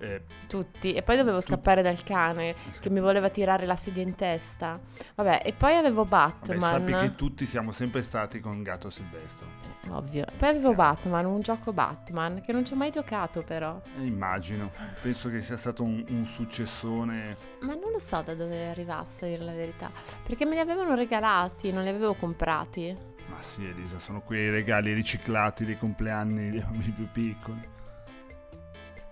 eh, 0.00 0.22
Tutti. 0.46 0.94
E 0.94 1.02
poi 1.02 1.16
dovevo 1.16 1.40
scappare 1.40 1.82
dal 1.82 2.02
cane 2.02 2.54
che 2.80 2.88
mi 2.88 3.00
voleva 3.00 3.28
tirare 3.28 3.66
la 3.66 3.76
sedia 3.76 4.02
in 4.02 4.14
testa. 4.14 4.78
Vabbè, 5.14 5.42
e 5.44 5.52
poi 5.52 5.74
avevo 5.74 6.04
Batman. 6.04 6.58
Vabbè, 6.58 6.90
sappi 6.90 7.08
che 7.08 7.14
tutti 7.16 7.46
siamo 7.46 7.72
sempre 7.72 8.02
stati 8.02 8.40
con 8.40 8.62
Gatto 8.62 8.90
Silvestro. 8.90 9.46
Ovvio. 9.90 10.24
Poi 10.36 10.48
avevo 10.48 10.72
Batman, 10.72 11.26
un 11.26 11.40
gioco 11.40 11.72
Batman 11.72 12.40
che 12.40 12.52
non 12.52 12.64
ci 12.64 12.74
ho 12.74 12.76
mai 12.76 12.90
giocato 12.90 13.42
però. 13.42 13.80
Eh, 13.98 14.04
immagino. 14.04 14.70
Penso 15.02 15.28
che 15.30 15.40
sia 15.42 15.56
stato 15.56 15.82
un, 15.82 16.04
un 16.08 16.24
successone. 16.24 17.36
Ma 17.60 17.74
non 17.74 17.90
lo 17.90 17.98
so 17.98 18.22
da 18.22 18.34
dove 18.34 18.68
arrivasse, 18.68 19.26
a 19.26 19.28
dire 19.28 19.44
la 19.44 19.52
verità. 19.52 19.90
Perché 20.22 20.46
me 20.46 20.54
li 20.54 20.60
avevano 20.60 20.94
regalati, 20.94 21.72
non 21.72 21.82
li 21.82 21.88
avevo 21.88 22.14
comprati. 22.14 23.07
Ma 23.28 23.40
sì, 23.40 23.66
Elisa, 23.66 23.98
sono 23.98 24.20
quei 24.20 24.50
regali 24.50 24.92
riciclati 24.92 25.64
dei 25.64 25.78
compleanni 25.78 26.50
dei 26.50 26.60
bambini 26.60 26.92
più 26.92 27.10
piccoli. 27.10 27.76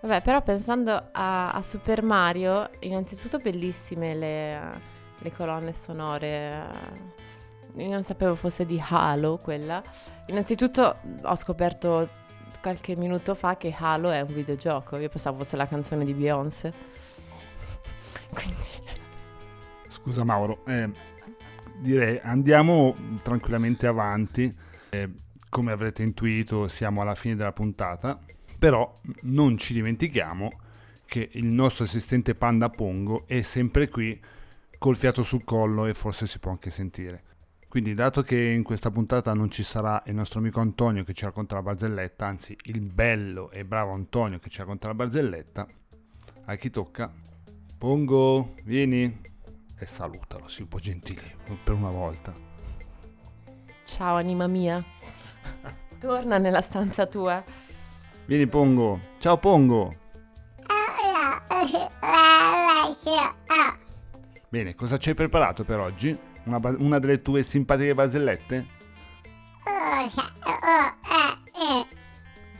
Vabbè, 0.00 0.22
però 0.22 0.42
pensando 0.42 1.08
a, 1.12 1.50
a 1.50 1.62
Super 1.62 2.02
Mario, 2.02 2.70
innanzitutto 2.80 3.38
bellissime 3.38 4.14
le, 4.14 4.80
le 5.18 5.32
colonne 5.32 5.72
sonore. 5.72 7.14
Io 7.76 7.88
non 7.88 8.02
sapevo 8.02 8.34
fosse 8.34 8.64
di 8.64 8.82
Halo 8.88 9.36
quella. 9.36 9.82
Innanzitutto 10.26 11.00
ho 11.22 11.34
scoperto 11.34 12.08
qualche 12.60 12.96
minuto 12.96 13.34
fa 13.34 13.56
che 13.56 13.74
Halo 13.76 14.10
è 14.10 14.20
un 14.20 14.32
videogioco. 14.32 14.96
Io 14.96 15.08
pensavo 15.08 15.38
fosse 15.38 15.56
la 15.56 15.66
canzone 15.66 16.04
di 16.04 16.14
Beyoncé. 16.14 16.72
Quindi... 18.32 18.64
Scusa 19.88 20.24
Mauro, 20.24 20.64
eh, 20.66 20.88
direi 21.80 22.18
andiamo 22.22 22.94
tranquillamente 23.22 23.86
avanti. 23.86 24.54
Eh, 24.90 25.10
come 25.48 25.72
avrete 25.72 26.02
intuito 26.02 26.68
siamo 26.68 27.00
alla 27.00 27.14
fine 27.14 27.36
della 27.36 27.52
puntata 27.52 28.18
però 28.58 28.92
non 29.22 29.58
ci 29.58 29.74
dimentichiamo 29.74 30.50
che 31.04 31.28
il 31.32 31.46
nostro 31.46 31.84
assistente 31.84 32.34
Panda 32.34 32.70
Pongo 32.70 33.26
è 33.26 33.42
sempre 33.42 33.88
qui 33.88 34.20
col 34.78 34.96
fiato 34.96 35.22
sul 35.22 35.44
collo 35.44 35.86
e 35.86 35.94
forse 35.94 36.26
si 36.26 36.38
può 36.38 36.50
anche 36.50 36.70
sentire. 36.70 37.22
Quindi 37.68 37.94
dato 37.94 38.22
che 38.22 38.38
in 38.38 38.62
questa 38.62 38.90
puntata 38.90 39.34
non 39.34 39.50
ci 39.50 39.62
sarà 39.62 40.02
il 40.06 40.14
nostro 40.14 40.38
amico 40.40 40.60
Antonio 40.60 41.04
che 41.04 41.12
ci 41.12 41.24
racconta 41.24 41.56
la 41.56 41.62
barzelletta, 41.62 42.26
anzi 42.26 42.56
il 42.64 42.80
bello 42.80 43.50
e 43.50 43.64
bravo 43.64 43.92
Antonio 43.92 44.38
che 44.38 44.48
ci 44.48 44.58
racconta 44.58 44.88
la 44.88 44.94
barzelletta, 44.94 45.66
a 46.46 46.54
chi 46.56 46.70
tocca? 46.70 47.12
Pongo, 47.76 48.54
vieni 48.64 49.20
e 49.78 49.86
salutalo, 49.86 50.48
sii 50.48 50.62
un 50.62 50.68
po' 50.68 50.78
gentile 50.78 51.36
per 51.62 51.74
una 51.74 51.90
volta. 51.90 52.32
Ciao 53.84 54.16
anima 54.16 54.46
mia, 54.46 54.82
torna 56.00 56.38
nella 56.38 56.60
stanza 56.60 57.06
tua. 57.06 57.42
Vieni 58.24 58.46
Pongo. 58.46 58.98
Ciao 59.18 59.38
Pongo. 59.38 59.94
Bene, 64.48 64.74
cosa 64.74 64.96
ci 64.96 65.10
hai 65.10 65.14
preparato 65.14 65.64
per 65.64 65.78
oggi? 65.78 66.16
Una, 66.44 66.60
una 66.78 66.98
delle 66.98 67.20
tue 67.20 67.42
simpatiche 67.42 67.94
barzellette? 67.94 68.66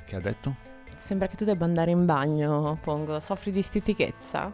Che 0.04 0.16
ha 0.16 0.20
detto? 0.20 0.56
Sembra 0.96 1.26
che 1.28 1.36
tu 1.36 1.44
debba 1.44 1.64
andare 1.64 1.90
in 1.90 2.04
bagno, 2.04 2.78
Pongo. 2.82 3.18
Soffri 3.20 3.50
di 3.50 3.62
stitichezza? 3.62 4.52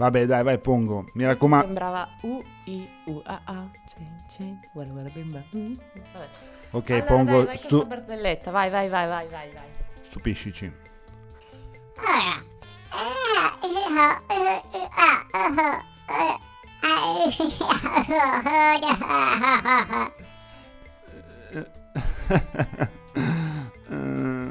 Vabbè, 0.00 0.24
dai, 0.24 0.42
vai, 0.42 0.58
Pongo. 0.58 1.10
Mi 1.12 1.26
raccomando. 1.26 1.66
Sembrava 1.66 2.08
U, 2.22 2.42
I, 2.64 2.88
U, 3.04 3.20
A, 3.22 3.42
A. 3.44 3.70
Cin, 3.86 4.24
cin, 4.28 4.58
guarda, 4.72 4.92
guarda, 4.92 5.10
bimba. 5.10 5.44
Mm, 5.54 5.74
vabbè. 6.14 6.28
Ok, 6.70 6.90
allora, 6.90 7.06
pongo. 7.06 7.36
Dai, 7.36 7.44
vai 7.44 7.56
stu- 7.58 7.86
barzelletta, 7.86 8.50
vai, 8.50 8.70
vai, 8.70 8.88
vai, 8.88 9.06
vai, 9.06 9.28
vai, 9.28 9.50
vai. 9.52 9.68
Stupiscici. 10.08 10.72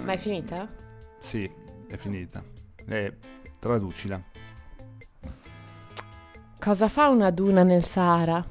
Ma 0.06 0.14
è 0.14 0.18
finita? 0.18 0.68
Sì, 1.20 1.50
è 1.88 1.96
finita. 1.98 2.44
Eh, 2.88 3.14
traducila. 3.60 4.22
Cosa 6.60 6.89
fa 6.89 7.08
una 7.08 7.32
duna 7.32 7.63
nel 7.63 7.86
Sahara? 7.86 8.43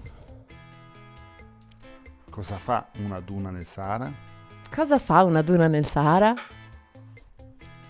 Cosa 2.31 2.57
fa 2.57 2.87
una 3.05 3.21
duna 3.21 3.51
nel 3.51 3.67
Sahara? 3.67 4.11
Cosa 4.75 4.99
fa 4.99 5.23
una 5.25 5.43
duna 5.43 5.67
nel 5.67 5.85
Sahara? 5.85 6.35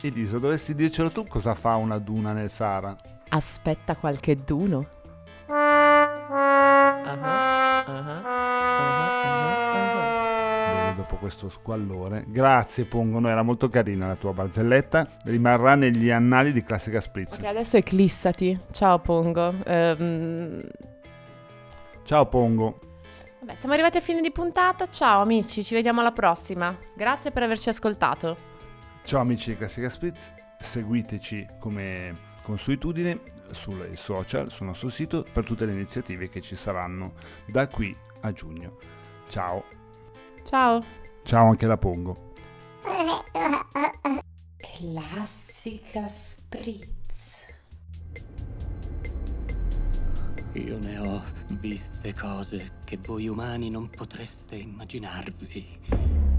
Elisa, 0.03 0.39
dovessi 0.39 0.75
dircelo 0.75 1.09
tu 1.11 1.25
cosa 1.25 1.55
fa 1.55 1.77
una 1.77 1.99
duna 1.99 2.33
nel 2.33 2.51
Sahara? 2.51 2.97
Aspetta 3.29 3.95
qualche 3.95 4.35
duno. 4.35 4.89
Bene, 5.47 5.87
dopo 7.05 8.28
questo 11.19 11.49
squallore. 11.49 12.25
Grazie, 12.27 12.85
Pongono, 12.85 13.29
era 13.29 13.43
molto 13.43 13.69
carina 13.69 14.07
la 14.07 14.17
tua 14.17 14.33
barzelletta. 14.33 15.07
Rimarrà 15.25 15.75
negli 15.75 16.11
annali 16.11 16.53
di 16.53 16.63
Classica 16.63 17.01
Spritz. 17.01 17.35
Ok, 17.35 17.45
adesso 17.45 17.77
eclissati. 17.77 18.59
Ciao 18.73 18.99
Pongo. 18.99 19.55
Ehm, 19.65 20.63
Ciao, 22.05 22.27
Pongo. 22.27 22.79
vabbè, 23.41 23.57
siamo 23.59 23.75
arrivati 23.75 23.99
a 23.99 24.01
fine 24.01 24.21
di 24.21 24.33
puntata. 24.33 24.89
Ciao 24.89 25.21
amici, 25.21 25.63
ci 25.63 25.75
vediamo 25.75 26.01
alla 26.01 26.13
prossima. 26.13 26.75
Grazie 26.95 27.31
per 27.31 27.43
averci 27.43 27.69
ascoltato. 27.69 28.37
Ciao 29.03 29.21
amici 29.21 29.51
di 29.51 29.57
Classica 29.57 29.89
Spritz, 29.89 30.31
seguiteci 30.59 31.47
come 31.59 32.13
consuetudine 32.43 33.21
sui 33.51 33.97
social, 33.97 34.51
sul 34.51 34.67
nostro 34.67 34.89
sito 34.89 35.25
per 35.31 35.45
tutte 35.45 35.67
le 35.67 35.73
iniziative 35.73 36.29
che 36.29 36.41
ci 36.41 36.57
saranno 36.57 37.13
da 37.47 37.69
qui 37.69 37.95
a 38.21 38.33
giugno. 38.33 38.77
Ciao, 39.29 39.65
Ciao. 40.49 40.83
Ciao 41.29 41.51
anche 41.51 41.67
la 41.67 41.77
Pongo. 41.77 42.33
Classica 44.57 46.09
Spritz. 46.09 47.45
Io 50.55 50.79
ne 50.79 50.99
ho 50.99 51.23
viste 51.61 52.15
cose 52.15 52.79
che 52.87 52.97
voi 52.97 53.29
umani 53.29 53.69
non 53.69 53.91
potreste 53.91 54.57
immaginarvi. 54.57 56.38